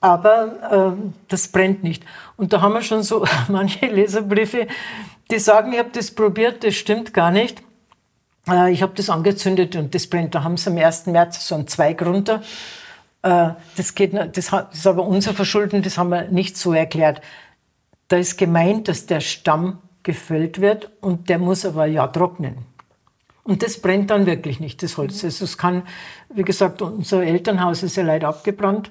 Aber 0.00 0.96
äh, 0.98 1.12
das 1.28 1.48
brennt 1.48 1.82
nicht. 1.82 2.04
Und 2.36 2.52
da 2.52 2.62
haben 2.62 2.72
wir 2.72 2.82
schon 2.82 3.02
so 3.02 3.26
manche 3.48 3.86
Leserbriefe, 3.86 4.66
die 5.30 5.38
sagen, 5.38 5.72
ich 5.72 5.78
habe 5.78 5.90
das 5.92 6.10
probiert, 6.10 6.64
das 6.64 6.74
stimmt 6.74 7.12
gar 7.12 7.30
nicht. 7.30 7.62
Äh, 8.48 8.72
ich 8.72 8.82
habe 8.82 8.92
das 8.94 9.10
angezündet 9.10 9.76
und 9.76 9.94
das 9.94 10.06
brennt. 10.06 10.34
Da 10.34 10.42
haben 10.42 10.56
sie 10.56 10.70
am 10.70 10.78
1. 10.78 11.06
März 11.06 11.46
so 11.46 11.54
einen 11.54 11.66
Zweig 11.66 12.02
runter. 12.02 12.42
Äh, 13.22 13.50
das, 13.76 13.94
geht, 13.94 14.14
das 14.14 14.52
ist 14.72 14.86
aber 14.86 15.04
unser 15.04 15.34
Verschulden, 15.34 15.82
das 15.82 15.98
haben 15.98 16.10
wir 16.10 16.28
nicht 16.28 16.56
so 16.56 16.72
erklärt. 16.72 17.20
Da 18.08 18.16
ist 18.16 18.38
gemeint, 18.38 18.88
dass 18.88 19.06
der 19.06 19.20
Stamm 19.20 19.78
gefällt 20.02 20.60
wird 20.60 20.90
und 21.00 21.28
der 21.28 21.38
muss 21.38 21.64
aber 21.64 21.86
ja 21.86 22.06
trocknen. 22.06 22.56
Und 23.42 23.62
das 23.62 23.80
brennt 23.80 24.10
dann 24.10 24.26
wirklich 24.26 24.60
nicht, 24.60 24.82
das 24.82 24.96
Holz. 24.96 25.24
Also 25.24 25.44
es 25.44 25.58
kann, 25.58 25.82
wie 26.32 26.42
gesagt, 26.42 26.82
unser 26.82 27.22
Elternhaus 27.22 27.82
ist 27.82 27.96
ja 27.96 28.02
leider 28.02 28.28
abgebrannt 28.28 28.90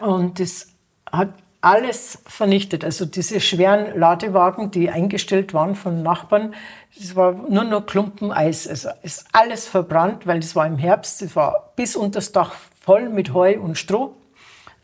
und 0.00 0.40
das 0.40 0.68
hat 1.10 1.34
alles 1.60 2.18
vernichtet. 2.26 2.84
Also 2.84 3.04
diese 3.04 3.40
schweren 3.40 3.98
Ladewagen, 3.98 4.70
die 4.70 4.90
eingestellt 4.90 5.54
waren 5.54 5.74
von 5.74 6.02
Nachbarn, 6.02 6.54
das 6.96 7.16
war 7.16 7.32
nur 7.32 7.64
noch 7.64 7.86
Klumpen 7.86 8.32
Eis. 8.32 8.68
Also 8.68 8.90
ist 9.02 9.26
alles 9.32 9.66
verbrannt, 9.66 10.26
weil 10.26 10.40
das 10.40 10.54
war 10.54 10.66
im 10.66 10.78
Herbst, 10.78 11.20
das 11.20 11.34
war 11.34 11.72
bis 11.76 11.96
unter 11.96 12.18
das 12.18 12.32
Dach 12.32 12.54
voll 12.80 13.08
mit 13.08 13.34
Heu 13.34 13.58
und 13.60 13.76
Stroh. 13.76 14.14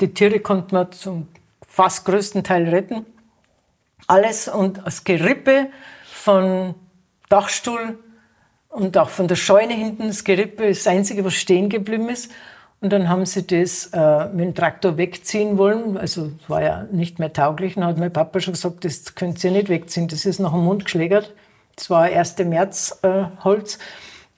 Die 0.01 0.13
Tiere 0.13 0.41
konnte 0.41 0.75
man 0.75 0.93
zum 0.93 1.29
fast 1.67 2.05
größten 2.05 2.43
Teil 2.43 2.69
retten 2.69 3.07
alles 4.07 4.49
und 4.49 4.81
das 4.85 5.05
Gerippe 5.05 5.69
von 6.05 6.75
Dachstuhl 7.29 7.99
und 8.69 8.99
auch 8.99 9.09
von 9.09 9.29
der 9.29 9.37
Scheune 9.37 9.75
hinten, 9.75 10.09
das 10.09 10.25
Gerippe 10.25 10.65
ist 10.65 10.87
das 10.87 10.93
Einzige, 10.93 11.25
was 11.25 11.35
stehen 11.35 11.69
geblieben 11.69 12.09
ist. 12.09 12.31
Und 12.81 12.93
dann 12.93 13.09
haben 13.09 13.25
sie 13.25 13.47
das 13.47 13.87
äh, 13.95 14.27
mit 14.27 14.45
dem 14.45 14.55
Traktor 14.55 14.99
wegziehen 14.99 15.57
wollen. 15.57 15.97
Also 15.97 16.33
es 16.39 16.51
war 16.51 16.63
ja 16.63 16.87
nicht 16.93 17.19
mehr 17.19 17.33
tauglich. 17.33 17.77
Dann 17.77 17.85
hat 17.85 17.97
mein 17.97 18.13
Papa 18.13 18.41
schon 18.41 18.53
gesagt, 18.53 18.85
das 18.85 19.15
könnt 19.15 19.43
ihr 19.43 19.53
nicht 19.53 19.71
wegziehen. 19.71 20.07
Das 20.07 20.27
ist 20.27 20.39
nach 20.39 20.53
dem 20.53 20.65
Mund 20.65 20.85
geschlägert. 20.85 21.33
Das 21.77 21.89
war 21.89 22.03
1. 22.03 22.37
März 22.41 22.99
äh, 23.03 23.25
Holz. 23.43 23.79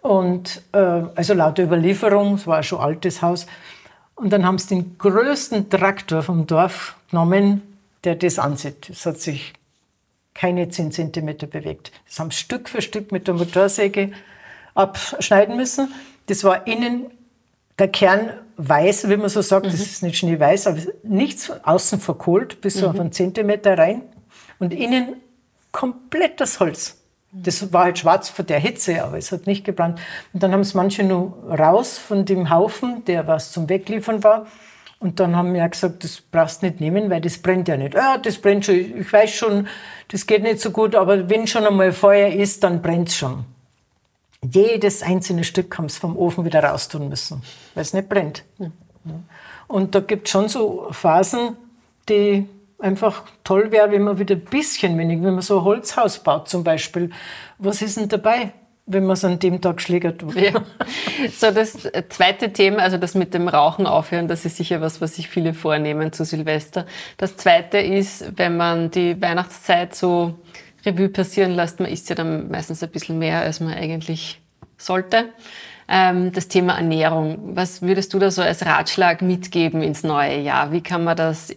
Und 0.01 0.63
äh, 0.73 0.79
also 0.79 1.35
laut 1.35 1.59
Überlieferung, 1.59 2.35
es 2.35 2.47
war 2.47 2.63
schon 2.63 2.79
altes 2.79 3.21
Haus. 3.21 3.47
Und 4.15 4.33
dann 4.33 4.47
haben 4.47 4.59
sie 4.59 4.77
den 4.77 4.97
größten 4.97 5.69
Traktor 5.69 6.23
vom 6.23 6.47
Dorf 6.47 6.97
genommen, 7.11 7.63
der 8.07 8.15
das 8.15 8.39
ansieht. 8.39 8.89
Es 8.89 9.05
hat 9.05 9.19
sich 9.19 9.53
keine 10.33 10.69
10 10.69 10.93
cm 10.93 11.37
bewegt. 11.51 11.93
Das 12.07 12.19
haben 12.21 12.31
Stück 12.31 12.69
für 12.69 12.81
Stück 12.81 13.13
mit 13.13 13.27
der 13.27 13.35
Motorsäge 13.35 14.13
abschneiden 14.75 15.57
müssen. 15.57 15.93
Das 16.27 16.45
war 16.45 16.67
innen 16.67 17.11
der 17.79 17.89
Kern 17.89 18.31
weiß, 18.57 19.09
wie 19.11 19.17
man 19.17 19.29
so 19.29 19.43
sagt, 19.43 19.67
mhm. 19.67 19.71
das 19.71 19.81
ist 19.81 20.03
nicht 20.03 20.19
schneeweiß, 20.19 20.67
aber 20.67 20.79
nichts 21.03 21.51
außen 21.51 22.01
verkohlt, 22.01 22.61
bis 22.63 22.75
so 22.75 22.87
mhm. 22.87 22.95
auf 22.95 23.01
einen 23.01 23.13
Zentimeter 23.13 23.77
rein 23.77 24.03
und 24.59 24.73
innen 24.73 25.17
komplett 25.73 26.41
das 26.41 26.59
Holz. 26.61 27.03
Das 27.33 27.71
war 27.73 27.85
halt 27.85 27.99
schwarz 27.99 28.31
von 28.31 28.47
der 28.47 28.59
Hitze, 28.59 29.05
aber 29.05 29.19
es 29.19 29.31
hat 29.31 29.47
nicht 29.47 29.65
gebrannt. 29.65 30.01
Und 30.33 30.43
dann 30.43 30.53
haben 30.53 30.61
es 30.61 30.73
manche 30.73 31.03
nur 31.03 31.35
raus 31.51 31.99
von 31.99 32.25
dem 32.25 32.49
Haufen, 32.49 33.05
der 33.05 33.27
was 33.27 33.53
zum 33.53 33.69
Wegliefern 33.69 34.25
war. 34.25 34.47
Und 34.99 35.21
dann 35.21 35.37
haben 35.37 35.53
wir 35.53 35.69
gesagt, 35.69 36.05
das 36.05 36.21
brauchst 36.21 36.63
du 36.63 36.67
nicht 36.67 36.81
nehmen, 36.81 37.11
weil 37.11 37.21
das 37.21 37.39
brennt 37.39 37.69
ja 37.69 37.77
nicht. 37.77 37.95
Ja, 37.95 38.17
das 38.17 38.39
brennt 38.39 38.65
schon. 38.65 39.01
Ich 39.01 39.13
weiß 39.13 39.31
schon, 39.31 39.69
das 40.09 40.27
geht 40.27 40.43
nicht 40.43 40.61
so 40.61 40.71
gut, 40.71 40.95
aber 40.95 41.29
wenn 41.29 41.47
schon 41.47 41.67
einmal 41.67 41.93
Feuer 41.93 42.29
ist, 42.29 42.65
dann 42.65 42.81
brennt 42.81 43.09
es 43.09 43.17
schon. 43.17 43.45
Jedes 44.43 45.03
einzelne 45.03 45.45
Stück 45.45 45.77
haben 45.77 45.89
sie 45.89 46.01
vom 46.01 46.17
Ofen 46.17 46.45
wieder 46.45 46.63
raustun 46.63 47.09
müssen, 47.09 47.43
weil 47.75 47.83
es 47.83 47.93
nicht 47.93 48.09
brennt. 48.09 48.45
Und 49.69 49.95
da 49.95 50.01
gibt 50.01 50.29
es 50.29 50.33
schon 50.33 50.49
so 50.49 50.89
Phasen, 50.93 51.57
die 52.09 52.49
einfach 52.79 53.25
toll 53.45 53.71
wäre, 53.73 53.91
wenn 53.91 54.03
man 54.03 54.19
wieder 54.19 54.35
ein 54.35 54.45
bisschen 54.45 54.97
wenig, 54.99 55.23
wenn 55.23 55.35
man 55.35 55.43
so 55.43 55.59
ein 55.59 55.65
Holzhaus 55.65 56.19
baut 56.23 56.49
zum 56.49 56.63
Beispiel. 56.65 57.11
Was 57.59 57.83
ist 57.83 57.97
denn 57.97 58.09
dabei? 58.09 58.53
Wenn 58.87 59.05
man 59.05 59.15
es 59.15 59.25
an 59.25 59.39
dem 59.39 59.61
Tag 59.61 59.81
schlägert. 59.81 60.25
Ja. 60.37 60.63
So, 61.35 61.51
das 61.51 61.89
zweite 62.09 62.53
Thema, 62.53 62.79
also 62.79 62.99
das 62.99 63.15
mit 63.15 63.35
dem 63.35 63.49
Rauchen 63.49 63.87
aufhören, 63.87 64.29
das 64.29 64.45
ist 64.45 64.57
sicher 64.57 64.81
was, 64.81 65.01
was 65.01 65.17
sich 65.17 65.29
viele 65.29 65.55
vornehmen 65.55 66.13
zu 66.13 66.25
Silvester. 66.25 66.87
Das 67.17 67.37
zweite 67.37 67.79
ist, 67.79 68.37
wenn 68.37 68.57
man 68.57 68.91
die 68.91 69.21
Weihnachtszeit 69.21 69.95
so 69.95 70.35
Revue 70.85 71.09
passieren 71.09 71.53
lässt, 71.53 71.81
man 71.81 71.91
isst 71.91 72.09
ja 72.09 72.15
dann 72.15 72.51
meistens 72.51 72.83
ein 72.83 72.91
bisschen 72.91 73.19
mehr, 73.19 73.41
als 73.41 73.61
man 73.61 73.75
eigentlich 73.75 74.41
sollte. 74.77 75.31
Ähm, 75.89 76.33
das 76.33 76.49
Thema 76.49 76.77
Ernährung. 76.77 77.57
Was 77.57 77.83
würdest 77.83 78.13
du 78.13 78.19
da 78.19 78.31
so 78.31 78.43
als 78.43 78.67
Ratschlag 78.67 79.23
mitgeben 79.23 79.83
ins 79.83 80.03
neue 80.03 80.41
Jahr? 80.41 80.73
Wie 80.73 80.81
kann 80.81 81.03
man 81.03 81.17
das 81.17 81.55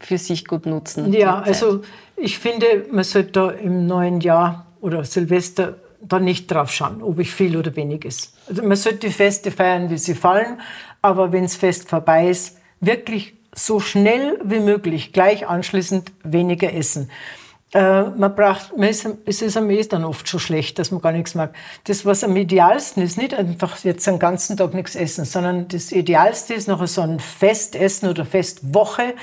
für 0.00 0.18
sich 0.18 0.46
gut 0.46 0.64
nutzen? 0.64 1.12
Ja, 1.12 1.40
also 1.40 1.82
ich 2.16 2.38
finde, 2.38 2.86
man 2.90 3.04
sollte 3.04 3.32
da 3.32 3.50
im 3.50 3.86
neuen 3.86 4.20
Jahr 4.20 4.66
oder 4.80 5.04
Silvester 5.04 5.76
da 6.00 6.20
nicht 6.20 6.50
drauf 6.50 6.72
schauen, 6.72 7.02
ob 7.02 7.18
ich 7.18 7.32
viel 7.32 7.56
oder 7.56 7.74
wenig 7.76 8.04
ist. 8.04 8.34
Also 8.48 8.62
man 8.62 8.76
sollte 8.76 9.08
die 9.08 9.12
Feste 9.12 9.50
feiern, 9.50 9.90
wie 9.90 9.98
sie 9.98 10.14
fallen, 10.14 10.60
aber 11.02 11.32
wenn 11.32 11.42
das 11.44 11.56
Fest 11.56 11.88
vorbei 11.88 12.28
ist, 12.28 12.58
wirklich 12.80 13.34
so 13.54 13.80
schnell 13.80 14.38
wie 14.44 14.60
möglich 14.60 15.12
gleich 15.12 15.48
anschließend 15.48 16.12
weniger 16.22 16.72
essen. 16.72 17.10
Äh, 17.74 18.04
man 18.04 18.34
braucht, 18.34 18.76
man 18.76 18.88
ist, 18.88 19.06
es 19.26 19.42
ist 19.42 19.56
am 19.56 19.68
ehesten 19.68 19.96
dann 19.96 20.04
oft 20.04 20.26
schon 20.28 20.40
schlecht, 20.40 20.78
dass 20.78 20.90
man 20.90 21.02
gar 21.02 21.12
nichts 21.12 21.34
mag. 21.34 21.54
Das, 21.84 22.06
was 22.06 22.24
am 22.24 22.34
idealsten 22.36 23.02
ist, 23.02 23.18
nicht 23.18 23.34
einfach 23.34 23.84
jetzt 23.84 24.06
den 24.06 24.18
ganzen 24.18 24.56
Tag 24.56 24.72
nichts 24.72 24.94
essen, 24.94 25.24
sondern 25.24 25.68
das 25.68 25.92
Idealste 25.92 26.54
ist 26.54 26.68
noch 26.68 26.86
so 26.86 27.02
ein 27.02 27.20
Festessen 27.20 28.08
oder 28.08 28.24
Festwoche, 28.24 29.14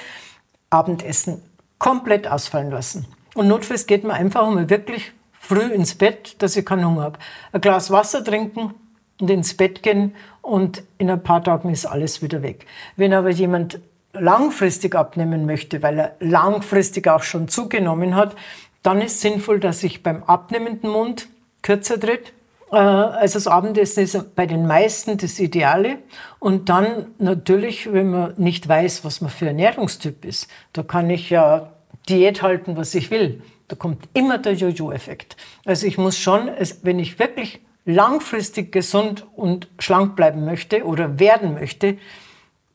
Abendessen 0.69 1.41
komplett 1.79 2.27
ausfallen 2.27 2.69
lassen. 2.69 3.07
Und 3.33 3.47
notfalls 3.47 3.87
geht 3.87 4.03
man 4.03 4.15
einfach 4.15 4.47
mal 4.49 4.69
wirklich 4.69 5.11
früh 5.47 5.71
ins 5.71 5.95
Bett, 5.95 6.35
dass 6.41 6.55
ich 6.55 6.65
keinen 6.65 6.85
Hunger 6.85 7.03
habe. 7.03 7.19
Ein 7.51 7.61
Glas 7.61 7.91
Wasser 7.91 8.23
trinken 8.23 8.73
und 9.19 9.29
ins 9.29 9.55
Bett 9.55 9.83
gehen 9.83 10.15
und 10.41 10.83
in 10.97 11.09
ein 11.09 11.23
paar 11.23 11.43
Tagen 11.43 11.69
ist 11.69 11.85
alles 11.85 12.21
wieder 12.21 12.41
weg. 12.41 12.65
Wenn 12.95 13.13
aber 13.13 13.29
jemand 13.29 13.79
langfristig 14.13 14.95
abnehmen 14.95 15.45
möchte, 15.45 15.83
weil 15.83 15.99
er 15.99 16.15
langfristig 16.19 17.07
auch 17.07 17.23
schon 17.23 17.47
zugenommen 17.47 18.15
hat, 18.15 18.35
dann 18.81 19.01
ist 19.01 19.21
sinnvoll, 19.21 19.59
dass 19.59 19.83
ich 19.83 20.03
beim 20.03 20.23
abnehmenden 20.23 20.89
Mund 20.89 21.27
kürzer 21.61 21.99
tritt. 21.99 22.33
Äh, 22.71 22.77
also 22.77 23.35
das 23.35 23.47
Abendessen 23.47 24.03
ist 24.03 24.35
bei 24.35 24.45
den 24.45 24.67
meisten 24.67 25.17
das 25.17 25.39
Ideale. 25.39 25.97
Und 26.39 26.69
dann 26.69 27.07
natürlich, 27.17 27.91
wenn 27.91 28.11
man 28.11 28.33
nicht 28.37 28.67
weiß, 28.67 29.03
was 29.03 29.21
man 29.21 29.31
für 29.31 29.47
Ernährungstyp 29.47 30.23
ist, 30.23 30.47
da 30.73 30.83
kann 30.83 31.09
ich 31.09 31.29
ja 31.29 31.71
Diät 32.09 32.41
halten, 32.41 32.77
was 32.77 32.95
ich 32.95 33.11
will. 33.11 33.41
Da 33.67 33.75
kommt 33.75 34.07
immer 34.13 34.37
der 34.37 34.53
Jojo-Effekt. 34.53 35.37
Also 35.65 35.87
ich 35.87 35.97
muss 35.97 36.17
schon, 36.17 36.49
wenn 36.83 36.99
ich 36.99 37.17
wirklich 37.17 37.61
langfristig 37.85 38.71
gesund 38.71 39.25
und 39.35 39.67
schlank 39.79 40.15
bleiben 40.15 40.45
möchte 40.45 40.85
oder 40.85 41.19
werden 41.19 41.53
möchte, 41.53 41.97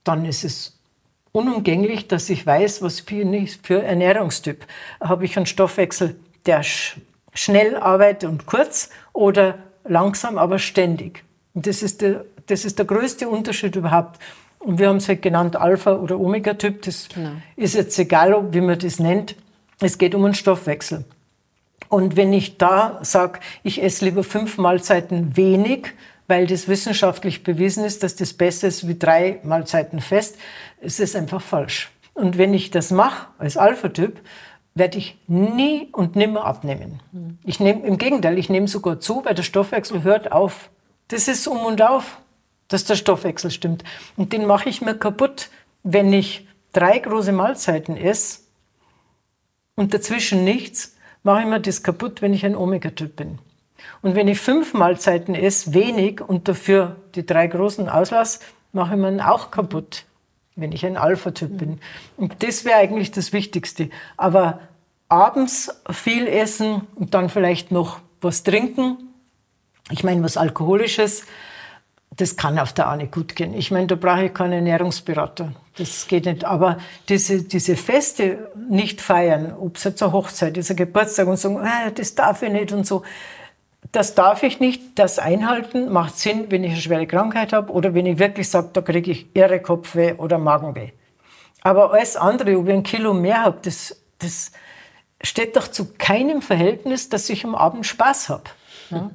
dann 0.04 0.24
ist 0.24 0.44
es 0.44 0.78
unumgänglich, 1.32 2.08
dass 2.08 2.30
ich 2.30 2.46
weiß, 2.46 2.82
was 2.82 3.00
für, 3.00 3.46
für 3.62 3.82
Ernährungstyp. 3.82 4.66
Habe 5.00 5.24
ich 5.24 5.36
einen 5.36 5.46
Stoffwechsel, 5.46 6.16
der 6.46 6.62
sch 6.62 6.98
schnell 7.32 7.76
arbeitet 7.76 8.28
und 8.28 8.46
kurz 8.46 8.90
oder 9.12 9.58
langsam, 9.84 10.36
aber 10.36 10.58
ständig. 10.58 11.22
Und 11.54 11.68
das 11.68 11.82
ist 11.82 12.02
der, 12.02 12.24
das 12.46 12.64
ist 12.64 12.78
der 12.78 12.86
größte 12.86 13.28
Unterschied 13.28 13.76
überhaupt. 13.76 14.18
Und 14.60 14.78
wir 14.78 14.88
haben 14.88 14.98
es 14.98 15.08
halt 15.08 15.22
genannt 15.22 15.56
Alpha- 15.56 15.96
oder 15.96 16.20
Omega-Typ. 16.20 16.82
Das 16.82 17.08
genau. 17.08 17.32
ist 17.56 17.74
jetzt 17.74 17.98
egal, 17.98 18.52
wie 18.52 18.60
man 18.60 18.78
das 18.78 19.00
nennt. 19.00 19.34
Es 19.80 19.98
geht 19.98 20.14
um 20.14 20.24
einen 20.24 20.34
Stoffwechsel. 20.34 21.04
Und 21.88 22.16
wenn 22.16 22.32
ich 22.32 22.58
da 22.58 23.00
sage, 23.02 23.40
ich 23.62 23.82
esse 23.82 24.04
lieber 24.04 24.22
fünf 24.22 24.58
Mahlzeiten 24.58 25.36
wenig, 25.36 25.88
weil 26.28 26.46
das 26.46 26.68
wissenschaftlich 26.68 27.42
bewiesen 27.42 27.84
ist, 27.84 28.02
dass 28.02 28.14
das 28.14 28.34
besser 28.34 28.68
ist 28.68 28.86
wie 28.86 28.98
drei 28.98 29.40
Mahlzeiten 29.42 30.00
fest, 30.00 30.36
ist 30.80 31.00
es 31.00 31.16
einfach 31.16 31.40
falsch. 31.40 31.90
Und 32.14 32.38
wenn 32.38 32.54
ich 32.54 32.70
das 32.70 32.90
mache 32.90 33.28
als 33.38 33.56
Alpha-Typ, 33.56 34.20
werde 34.74 34.98
ich 34.98 35.18
nie 35.26 35.88
und 35.90 36.14
nimmer 36.16 36.44
abnehmen. 36.44 37.00
Ich 37.44 37.58
nehme, 37.58 37.84
Im 37.84 37.98
Gegenteil, 37.98 38.38
ich 38.38 38.48
nehme 38.48 38.68
sogar 38.68 39.00
zu, 39.00 39.24
weil 39.24 39.34
der 39.34 39.42
Stoffwechsel 39.42 40.04
hört 40.04 40.30
auf. 40.30 40.70
Das 41.08 41.26
ist 41.26 41.48
um 41.48 41.58
und 41.58 41.82
auf, 41.82 42.18
dass 42.70 42.84
der 42.84 42.96
Stoffwechsel 42.96 43.50
stimmt. 43.50 43.84
Und 44.16 44.32
den 44.32 44.46
mache 44.46 44.70
ich 44.70 44.80
mir 44.80 44.94
kaputt, 44.94 45.50
wenn 45.82 46.12
ich 46.12 46.48
drei 46.72 46.98
große 46.98 47.32
Mahlzeiten 47.32 47.96
esse 47.96 48.40
und 49.74 49.92
dazwischen 49.92 50.44
nichts, 50.44 50.96
mache 51.22 51.40
ich 51.40 51.46
mir 51.46 51.60
das 51.60 51.82
kaputt, 51.82 52.22
wenn 52.22 52.32
ich 52.32 52.46
ein 52.46 52.56
Omega-Typ 52.56 53.16
bin. 53.16 53.38
Und 54.02 54.14
wenn 54.14 54.28
ich 54.28 54.40
fünf 54.40 54.72
Mahlzeiten 54.72 55.34
esse, 55.34 55.74
wenig 55.74 56.20
und 56.20 56.48
dafür 56.48 56.96
die 57.14 57.26
drei 57.26 57.46
großen 57.46 57.88
auslasse, 57.88 58.40
mache 58.72 58.94
ich 58.94 59.00
mir 59.00 59.30
auch 59.30 59.50
kaputt, 59.50 60.04
wenn 60.56 60.72
ich 60.72 60.86
ein 60.86 60.96
Alpha-Typ 60.96 61.58
bin. 61.58 61.80
Und 62.16 62.42
das 62.42 62.64
wäre 62.64 62.78
eigentlich 62.78 63.10
das 63.10 63.32
Wichtigste. 63.32 63.90
Aber 64.16 64.60
abends 65.08 65.70
viel 65.90 66.26
essen 66.26 66.86
und 66.94 67.14
dann 67.14 67.28
vielleicht 67.28 67.72
noch 67.72 68.00
was 68.20 68.42
trinken. 68.42 68.96
Ich 69.90 70.04
meine, 70.04 70.22
was 70.22 70.36
Alkoholisches, 70.36 71.24
das 72.20 72.36
kann 72.36 72.58
auf 72.58 72.72
der 72.72 72.92
auch 72.92 73.10
gut 73.10 73.34
gehen. 73.34 73.54
Ich 73.54 73.70
meine, 73.70 73.86
da 73.86 73.94
brauche 73.94 74.26
ich 74.26 74.34
keinen 74.34 74.52
Ernährungsberater. 74.52 75.52
Das 75.78 76.06
geht 76.06 76.26
nicht. 76.26 76.44
Aber 76.44 76.76
diese, 77.08 77.42
diese 77.44 77.76
Feste 77.76 78.50
nicht 78.68 79.00
feiern, 79.00 79.54
ob 79.58 79.76
es 79.76 79.84
jetzt 79.84 80.02
eine 80.02 80.12
Hochzeit 80.12 80.56
ist, 80.58 80.70
ein 80.70 80.76
Geburtstag 80.76 81.26
und 81.28 81.38
sagen, 81.38 81.58
ah, 81.58 81.90
das 81.90 82.14
darf 82.14 82.42
ich 82.42 82.52
nicht 82.52 82.72
und 82.72 82.86
so, 82.86 83.02
das 83.92 84.14
darf 84.14 84.42
ich 84.42 84.60
nicht, 84.60 84.98
das 84.98 85.18
einhalten 85.18 85.90
macht 85.90 86.18
Sinn, 86.18 86.46
wenn 86.50 86.62
ich 86.64 86.72
eine 86.72 86.80
schwere 86.80 87.06
Krankheit 87.06 87.54
habe 87.54 87.72
oder 87.72 87.94
wenn 87.94 88.04
ich 88.04 88.18
wirklich 88.18 88.48
sage, 88.50 88.68
da 88.72 88.82
kriege 88.82 89.10
ich 89.10 89.34
irre 89.34 89.60
Kopfweh 89.60 90.14
oder 90.14 90.36
Magenweh. 90.36 90.90
Aber 91.62 91.92
alles 91.92 92.16
andere, 92.16 92.58
ob 92.58 92.68
ich 92.68 92.74
ein 92.74 92.82
Kilo 92.82 93.14
mehr 93.14 93.44
habe, 93.44 93.58
das, 93.62 93.96
das 94.18 94.52
steht 95.22 95.56
doch 95.56 95.68
zu 95.68 95.92
keinem 95.96 96.42
Verhältnis, 96.42 97.08
dass 97.08 97.30
ich 97.30 97.44
am 97.44 97.54
Abend 97.54 97.86
Spaß 97.86 98.28
habe. 98.28 98.44
Ja? 98.90 99.10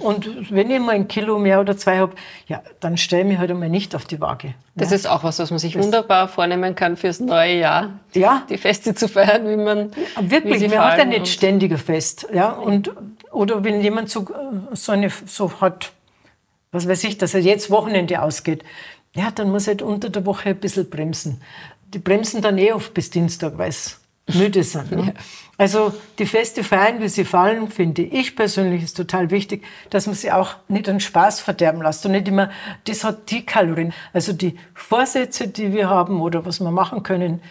Und 0.00 0.52
wenn 0.52 0.70
ich 0.70 0.80
mal 0.80 0.94
ein 0.94 1.08
Kilo 1.08 1.38
mehr 1.38 1.60
oder 1.60 1.76
zwei 1.76 1.98
habe, 1.98 2.14
ja, 2.46 2.62
dann 2.80 2.96
stelle 2.96 3.22
ich 3.22 3.28
mich 3.28 3.38
halt 3.38 3.50
einmal 3.50 3.68
nicht 3.68 3.94
auf 3.94 4.04
die 4.04 4.20
Waage. 4.20 4.54
Das 4.74 4.90
ja. 4.90 4.96
ist 4.96 5.06
auch 5.06 5.24
was, 5.24 5.38
was 5.38 5.50
man 5.50 5.58
sich 5.58 5.74
das 5.74 5.84
wunderbar 5.84 6.28
vornehmen 6.28 6.74
kann 6.74 6.96
fürs 6.96 7.20
neue 7.20 7.58
Jahr. 7.58 7.90
Ja. 8.14 8.44
Die 8.48 8.58
Feste 8.58 8.94
zu 8.94 9.08
feiern, 9.08 9.48
wie 9.48 9.56
man. 9.56 9.90
Ja, 10.16 10.30
wirklich, 10.30 10.68
man 10.68 10.78
hat 10.78 10.98
ja 10.98 11.04
nicht 11.04 11.28
ständiger 11.28 11.78
Fest. 11.78 12.28
Ja, 12.32 12.50
und, 12.50 12.90
oder 13.32 13.64
wenn 13.64 13.80
jemand 13.80 14.10
so, 14.10 14.26
so, 14.72 14.92
eine, 14.92 15.10
so 15.10 15.60
hat, 15.60 15.92
was 16.72 16.88
weiß 16.88 17.04
ich, 17.04 17.18
dass 17.18 17.34
er 17.34 17.40
jetzt 17.40 17.70
Wochenende 17.70 18.22
ausgeht, 18.22 18.64
ja, 19.14 19.30
dann 19.30 19.50
muss 19.50 19.66
er 19.66 19.72
halt 19.72 19.82
unter 19.82 20.10
der 20.10 20.26
Woche 20.26 20.50
ein 20.50 20.56
bisschen 20.56 20.88
bremsen. 20.88 21.42
Die 21.94 21.98
bremsen 21.98 22.42
dann 22.42 22.58
eh 22.58 22.72
oft 22.72 22.94
bis 22.94 23.10
Dienstag, 23.10 23.56
weil 23.56 23.70
es 23.70 24.00
müde 24.34 24.62
sind. 24.62 24.92
Ne? 24.92 25.14
Also 25.56 25.92
die 26.18 26.26
Feste 26.26 26.62
feiern, 26.62 27.00
wie 27.00 27.08
sie 27.08 27.24
fallen, 27.24 27.68
finde 27.68 28.02
ich 28.02 28.36
persönlich 28.36 28.84
ist 28.84 28.96
total 28.96 29.30
wichtig, 29.30 29.64
dass 29.90 30.06
man 30.06 30.14
sie 30.14 30.30
auch 30.30 30.54
nicht 30.68 30.88
an 30.88 31.00
Spaß 31.00 31.40
verderben 31.40 31.82
lässt 31.82 32.06
und 32.06 32.12
nicht 32.12 32.28
immer, 32.28 32.50
das 32.84 33.02
hat 33.02 33.30
die 33.30 33.44
Kalorien. 33.44 33.92
Also 34.12 34.32
die 34.32 34.56
Vorsätze, 34.74 35.48
die 35.48 35.72
wir 35.72 35.88
haben 35.88 36.20
oder 36.20 36.46
was 36.46 36.60
wir 36.60 36.70
machen 36.70 37.02
können, 37.02 37.42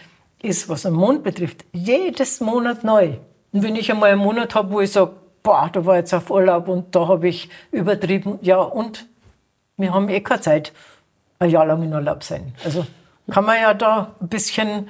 ist, 0.42 0.68
was 0.68 0.86
am 0.86 0.94
Mond 0.94 1.22
betrifft, 1.22 1.64
jedes 1.72 2.40
Monat 2.40 2.82
neu. 2.82 3.16
Und 3.52 3.62
wenn 3.62 3.76
ich 3.76 3.90
einmal 3.90 4.12
einen 4.12 4.22
Monat 4.22 4.54
habe, 4.54 4.70
wo 4.70 4.80
ich 4.80 4.92
sage, 4.92 5.12
boah, 5.42 5.68
da 5.72 5.84
war 5.84 5.96
jetzt 5.96 6.14
auf 6.14 6.30
Urlaub 6.30 6.68
und 6.68 6.94
da 6.94 7.08
habe 7.08 7.28
ich 7.28 7.50
übertrieben, 7.72 8.38
ja 8.40 8.58
und 8.58 9.06
wir 9.76 9.92
haben 9.92 10.08
eh 10.08 10.20
keine 10.20 10.40
Zeit, 10.40 10.72
ein 11.38 11.50
Jahr 11.50 11.66
lang 11.66 11.82
in 11.82 11.92
Urlaub 11.92 12.24
sein. 12.24 12.54
Also 12.64 12.86
kann 13.30 13.44
man 13.44 13.60
ja 13.60 13.74
da 13.74 14.14
ein 14.20 14.28
bisschen 14.28 14.88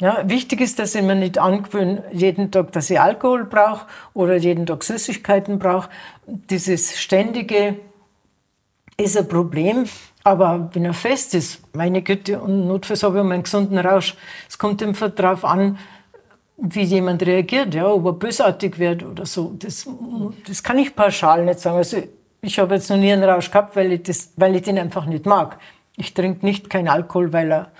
ja, 0.00 0.28
wichtig 0.28 0.60
ist, 0.60 0.78
dass 0.78 0.94
ich 0.94 1.02
mir 1.02 1.14
nicht 1.14 1.38
angewöhne, 1.38 2.04
jeden 2.10 2.50
Tag, 2.50 2.72
dass 2.72 2.88
ich 2.90 2.98
Alkohol 2.98 3.44
brauche 3.44 3.86
oder 4.14 4.36
jeden 4.36 4.66
Tag 4.66 4.82
Süßigkeiten 4.82 5.58
brauche. 5.58 5.90
Dieses 6.26 6.98
ständige 6.98 7.76
ist 8.96 9.16
ein 9.16 9.28
Problem. 9.28 9.84
Aber 10.22 10.70
wenn 10.72 10.84
er 10.84 10.94
fest 10.94 11.34
ist, 11.34 11.74
meine 11.74 12.02
Güte, 12.02 12.40
und 12.40 12.66
notfalls 12.66 13.02
habe 13.02 13.18
ich 13.18 13.24
einen 13.24 13.42
gesunden 13.42 13.78
Rausch. 13.78 14.14
Es 14.48 14.58
kommt 14.58 14.82
einfach 14.82 15.10
darauf 15.10 15.44
an, 15.44 15.78
wie 16.56 16.82
jemand 16.82 17.22
reagiert, 17.24 17.74
ja, 17.74 17.86
ob 17.86 18.04
er 18.04 18.12
bösartig 18.12 18.78
wird 18.78 19.02
oder 19.02 19.24
so. 19.24 19.54
Das, 19.58 19.88
das 20.46 20.62
kann 20.62 20.78
ich 20.78 20.94
pauschal 20.94 21.44
nicht 21.44 21.60
sagen. 21.60 21.76
Also 21.76 22.02
ich 22.42 22.58
habe 22.58 22.74
jetzt 22.74 22.90
noch 22.90 22.98
nie 22.98 23.12
einen 23.12 23.24
Rausch 23.24 23.50
gehabt, 23.50 23.76
weil 23.76 23.92
ich, 23.92 24.02
das, 24.02 24.32
weil 24.36 24.56
ich 24.56 24.62
den 24.62 24.78
einfach 24.78 25.06
nicht 25.06 25.24
mag. 25.24 25.58
Ich 25.96 26.12
trinke 26.12 26.44
nicht 26.44 26.68
keinen 26.68 26.88
Alkohol, 26.88 27.32
weil 27.32 27.50
er, 27.50 27.72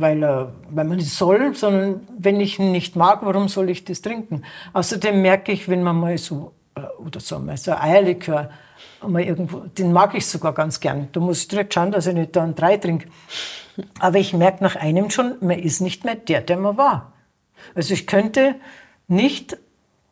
weil 0.00 0.22
er, 0.22 0.52
weil 0.70 0.84
man 0.84 0.96
nicht 0.96 1.10
soll, 1.10 1.54
sondern 1.54 2.06
wenn 2.16 2.40
ich 2.40 2.58
ihn 2.58 2.72
nicht 2.72 2.96
mag, 2.96 3.20
warum 3.22 3.48
soll 3.48 3.70
ich 3.70 3.84
das 3.84 4.02
trinken? 4.02 4.42
Außerdem 4.72 5.20
merke 5.20 5.52
ich, 5.52 5.68
wenn 5.68 5.82
man 5.82 5.96
mal 5.96 6.18
so, 6.18 6.52
äh, 6.74 6.80
oder 6.98 7.20
so, 7.20 7.38
mal 7.38 7.56
so 7.56 7.72
Eierlikör, 7.72 8.50
mal 9.06 9.22
irgendwo, 9.22 9.60
den 9.60 9.92
mag 9.92 10.14
ich 10.14 10.26
sogar 10.26 10.52
ganz 10.54 10.80
gern. 10.80 11.08
Da 11.12 11.20
muss 11.20 11.42
ich 11.42 11.48
direkt 11.48 11.74
schauen, 11.74 11.92
dass 11.92 12.06
ich 12.06 12.14
nicht 12.14 12.36
da 12.36 12.42
einen 12.42 12.54
drei 12.54 12.76
trinke. 12.76 13.08
Aber 13.98 14.18
ich 14.18 14.32
merke 14.32 14.62
nach 14.62 14.76
einem 14.76 15.10
schon, 15.10 15.36
man 15.40 15.58
ist 15.58 15.80
nicht 15.80 16.04
mehr 16.04 16.14
der, 16.14 16.40
der 16.40 16.56
man 16.58 16.76
war. 16.76 17.12
Also 17.74 17.94
ich 17.94 18.06
könnte 18.06 18.56
nicht 19.08 19.56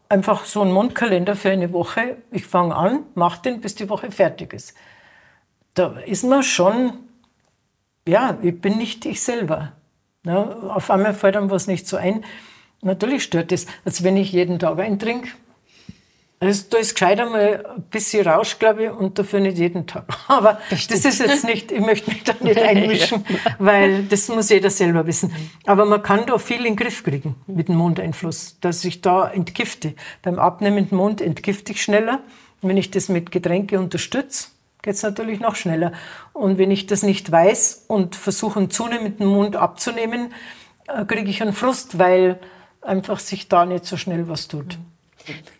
einfach 0.08 0.44
so 0.44 0.62
einen 0.62 0.72
Mondkalender 0.72 1.36
für 1.36 1.50
eine 1.50 1.72
Woche, 1.72 2.16
ich 2.30 2.46
fange 2.46 2.74
an, 2.74 3.04
mache 3.14 3.42
den, 3.42 3.60
bis 3.60 3.74
die 3.74 3.88
Woche 3.88 4.10
fertig 4.10 4.52
ist. 4.52 4.74
Da 5.74 5.98
ist 6.04 6.24
man 6.24 6.42
schon, 6.42 6.94
ja, 8.06 8.38
ich 8.42 8.60
bin 8.60 8.78
nicht 8.78 9.04
ich 9.06 9.22
selber. 9.22 9.72
Ja, 10.24 10.42
auf 10.42 10.90
einmal 10.90 11.14
fällt 11.14 11.36
einem 11.36 11.50
was 11.50 11.66
nicht 11.66 11.86
so 11.86 11.96
ein. 11.96 12.24
Natürlich 12.82 13.22
stört 13.22 13.52
es, 13.52 13.66
als 13.84 14.04
wenn 14.04 14.16
ich 14.16 14.32
jeden 14.32 14.58
Tag 14.58 14.78
eintrinke. 14.78 15.28
Also 16.42 16.64
da 16.70 16.78
ist 16.78 16.94
gescheit 16.94 17.20
einmal 17.20 17.66
ein 17.66 17.82
bisschen 17.90 18.26
Rausch, 18.26 18.58
glaube 18.58 18.84
ich, 18.84 18.90
und 18.90 19.18
dafür 19.18 19.40
nicht 19.40 19.58
jeden 19.58 19.86
Tag. 19.86 20.06
Aber 20.28 20.58
das, 20.70 20.86
das 20.86 21.04
ist 21.04 21.20
jetzt 21.20 21.44
nicht, 21.44 21.70
ich 21.70 21.80
möchte 21.80 22.10
mich 22.10 22.24
da 22.24 22.32
nicht 22.40 22.58
einmischen, 22.62 23.26
weil 23.58 24.04
das 24.04 24.28
muss 24.28 24.48
jeder 24.48 24.70
selber 24.70 25.06
wissen. 25.06 25.30
Aber 25.66 25.84
man 25.84 26.02
kann 26.02 26.24
da 26.26 26.38
viel 26.38 26.58
in 26.58 26.64
den 26.64 26.76
Griff 26.76 27.04
kriegen 27.04 27.36
mit 27.46 27.68
dem 27.68 27.76
Mondeinfluss, 27.76 28.58
dass 28.60 28.82
ich 28.86 29.02
da 29.02 29.28
entgifte. 29.30 29.94
Beim 30.22 30.38
abnehmenden 30.38 30.96
Mond 30.96 31.20
entgifte 31.20 31.72
ich 31.72 31.82
schneller. 31.82 32.20
Wenn 32.62 32.78
ich 32.78 32.90
das 32.90 33.10
mit 33.10 33.30
Getränke 33.30 33.78
unterstütze, 33.78 34.48
geht 34.82 34.94
es 34.94 35.02
natürlich 35.02 35.40
noch 35.40 35.56
schneller. 35.56 35.92
Und 36.32 36.58
wenn 36.58 36.70
ich 36.70 36.86
das 36.86 37.02
nicht 37.02 37.30
weiß 37.30 37.84
und 37.88 38.16
versuche, 38.16 38.58
einen 38.58 38.70
zunehmenden 38.70 39.26
Mond 39.26 39.56
abzunehmen, 39.56 40.32
äh, 40.88 41.04
kriege 41.04 41.30
ich 41.30 41.42
einen 41.42 41.52
Frust, 41.52 41.98
weil 41.98 42.38
einfach 42.82 43.18
sich 43.18 43.48
da 43.48 43.66
nicht 43.66 43.84
so 43.84 43.96
schnell 43.96 44.28
was 44.28 44.48
tut. 44.48 44.78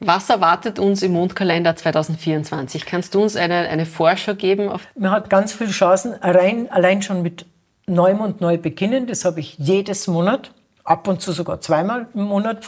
Was 0.00 0.30
erwartet 0.30 0.78
uns 0.78 1.02
im 1.02 1.12
Mondkalender 1.12 1.76
2024? 1.76 2.86
Kannst 2.86 3.14
du 3.14 3.22
uns 3.22 3.36
eine, 3.36 3.68
eine 3.68 3.86
Vorschau 3.86 4.34
geben? 4.34 4.70
Man 4.96 5.10
hat 5.10 5.28
ganz 5.28 5.52
viele 5.52 5.70
Chancen, 5.70 6.20
allein, 6.22 6.70
allein 6.70 7.02
schon 7.02 7.22
mit 7.22 7.46
Neumond 7.86 8.40
neu 8.40 8.56
beginnen. 8.56 9.06
Das 9.06 9.24
habe 9.24 9.40
ich 9.40 9.58
jedes 9.58 10.06
Monat, 10.06 10.52
ab 10.84 11.06
und 11.08 11.20
zu 11.20 11.32
sogar 11.32 11.60
zweimal 11.60 12.08
im 12.14 12.22
Monat. 12.22 12.66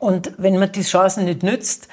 Und 0.00 0.32
wenn 0.36 0.58
man 0.58 0.72
die 0.72 0.82
Chancen 0.82 1.26
nicht 1.26 1.42
nützt, 1.42 1.88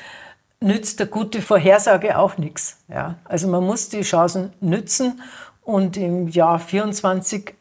nützt 0.61 1.01
eine 1.01 1.09
gute 1.09 1.41
Vorhersage 1.41 2.17
auch 2.17 2.37
nichts. 2.37 2.77
Ja? 2.87 3.15
Also 3.25 3.47
man 3.47 3.65
muss 3.65 3.89
die 3.89 4.01
Chancen 4.01 4.53
nützen 4.61 5.21
und 5.63 5.97
im 5.97 6.27
Jahr 6.29 6.59
24 6.59 7.55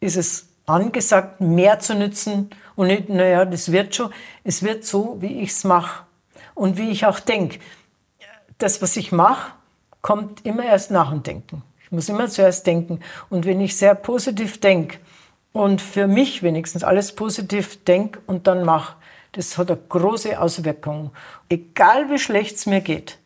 ist 0.00 0.16
es 0.16 0.48
angesagt, 0.66 1.40
mehr 1.40 1.80
zu 1.80 1.94
nützen 1.94 2.50
und 2.76 2.86
nicht, 2.86 3.08
naja, 3.08 3.44
das 3.44 3.72
wird 3.72 3.94
schon. 3.94 4.12
Es 4.44 4.62
wird 4.62 4.84
so, 4.84 5.16
wie 5.20 5.40
ich 5.40 5.50
es 5.50 5.64
mache 5.64 6.04
und 6.54 6.78
wie 6.78 6.90
ich 6.90 7.04
auch 7.04 7.20
denke. 7.20 7.58
Das, 8.58 8.80
was 8.80 8.96
ich 8.96 9.12
mache, 9.12 9.52
kommt 10.00 10.46
immer 10.46 10.64
erst 10.64 10.90
nach 10.90 11.10
dem 11.10 11.22
Denken. 11.22 11.62
Ich 11.82 11.90
muss 11.90 12.08
immer 12.08 12.28
zuerst 12.28 12.66
denken. 12.66 13.00
Und 13.28 13.44
wenn 13.46 13.60
ich 13.60 13.76
sehr 13.76 13.94
positiv 13.94 14.60
denke 14.60 14.98
und 15.52 15.80
für 15.82 16.06
mich 16.06 16.42
wenigstens 16.42 16.84
alles 16.84 17.14
positiv 17.14 17.84
denke 17.84 18.20
und 18.26 18.46
dann 18.46 18.64
mache, 18.64 18.94
das 19.32 19.56
hat 19.58 19.70
eine 19.70 19.80
große 19.88 20.40
Auswirkung. 20.40 21.10
Egal 21.48 22.10
wie 22.10 22.18
schlecht 22.18 22.56
es 22.56 22.66
mir 22.66 22.80
geht, 22.80 23.18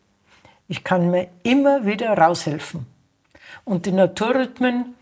ich 0.68 0.84
kann 0.84 1.10
mir 1.10 1.28
immer 1.42 1.86
wieder 1.86 2.16
raushelfen. 2.16 2.86
Und 3.64 3.86
die 3.86 3.92
Naturrhythmen 3.92 4.94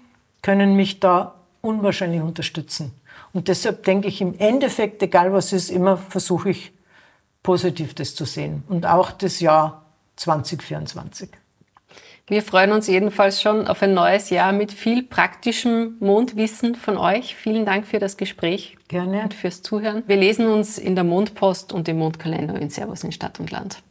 können 0.42 0.74
mich 0.76 1.00
da 1.00 1.34
unwahrscheinlich 1.60 2.20
unterstützen. 2.20 2.92
Und 3.32 3.48
deshalb 3.48 3.84
denke 3.84 4.08
ich 4.08 4.20
im 4.20 4.38
Endeffekt, 4.38 5.02
egal 5.02 5.32
was 5.32 5.52
ist, 5.52 5.70
immer 5.70 5.96
versuche 5.96 6.50
ich 6.50 6.72
positiv 7.42 7.94
das 7.94 8.14
zu 8.14 8.24
sehen. 8.24 8.62
Und 8.68 8.86
auch 8.86 9.10
das 9.12 9.40
Jahr 9.40 9.86
2024. 10.16 11.30
Wir 12.26 12.42
freuen 12.42 12.72
uns 12.72 12.86
jedenfalls 12.86 13.42
schon 13.42 13.66
auf 13.66 13.82
ein 13.82 13.94
neues 13.94 14.30
Jahr 14.30 14.52
mit 14.52 14.72
viel 14.72 15.02
praktischem 15.02 15.96
Mondwissen 16.00 16.76
von 16.76 16.96
euch. 16.96 17.34
Vielen 17.34 17.66
Dank 17.66 17.86
für 17.86 17.98
das 17.98 18.16
Gespräch. 18.16 18.76
Gerne. 18.88 19.22
Und 19.22 19.34
fürs 19.34 19.62
Zuhören. 19.62 20.02
Wir 20.06 20.16
lesen 20.16 20.46
uns 20.46 20.78
in 20.78 20.94
der 20.94 21.04
Mondpost 21.04 21.72
und 21.72 21.88
im 21.88 21.98
Mondkalender 21.98 22.54
in 22.54 22.70
Servus 22.70 23.04
in 23.04 23.12
Stadt 23.12 23.40
und 23.40 23.50
Land. 23.50 23.82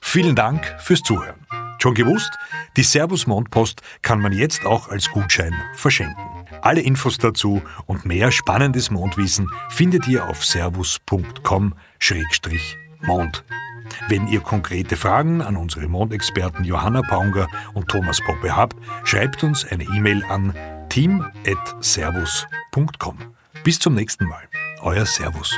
Vielen 0.00 0.34
Dank 0.34 0.74
fürs 0.78 1.02
Zuhören. 1.02 1.46
Schon 1.78 1.94
gewusst? 1.94 2.32
Die 2.76 2.82
Servus 2.82 3.26
Mondpost 3.26 3.82
kann 4.02 4.20
man 4.20 4.32
jetzt 4.32 4.64
auch 4.64 4.88
als 4.88 5.10
Gutschein 5.10 5.54
verschenken. 5.74 6.16
Alle 6.62 6.80
Infos 6.80 7.18
dazu 7.18 7.60
und 7.84 8.06
mehr 8.06 8.32
spannendes 8.32 8.90
Mondwissen 8.90 9.50
findet 9.68 10.08
ihr 10.08 10.26
auf 10.26 10.42
servus.com-mond. 10.44 13.44
Wenn 14.08 14.26
ihr 14.28 14.40
konkrete 14.40 14.96
Fragen 14.96 15.42
an 15.42 15.56
unsere 15.56 15.88
Mondexperten 15.88 16.64
Johanna 16.64 17.02
Paunger 17.02 17.48
und 17.74 17.88
Thomas 17.88 18.20
Poppe 18.20 18.56
habt, 18.56 18.76
schreibt 19.04 19.44
uns 19.44 19.64
eine 19.64 19.84
E-Mail 19.84 20.24
an 20.28 20.52
team.servus.com. 20.88 23.18
Bis 23.62 23.78
zum 23.78 23.94
nächsten 23.94 24.26
Mal. 24.26 24.42
Euer 24.82 25.06
Servus. 25.06 25.56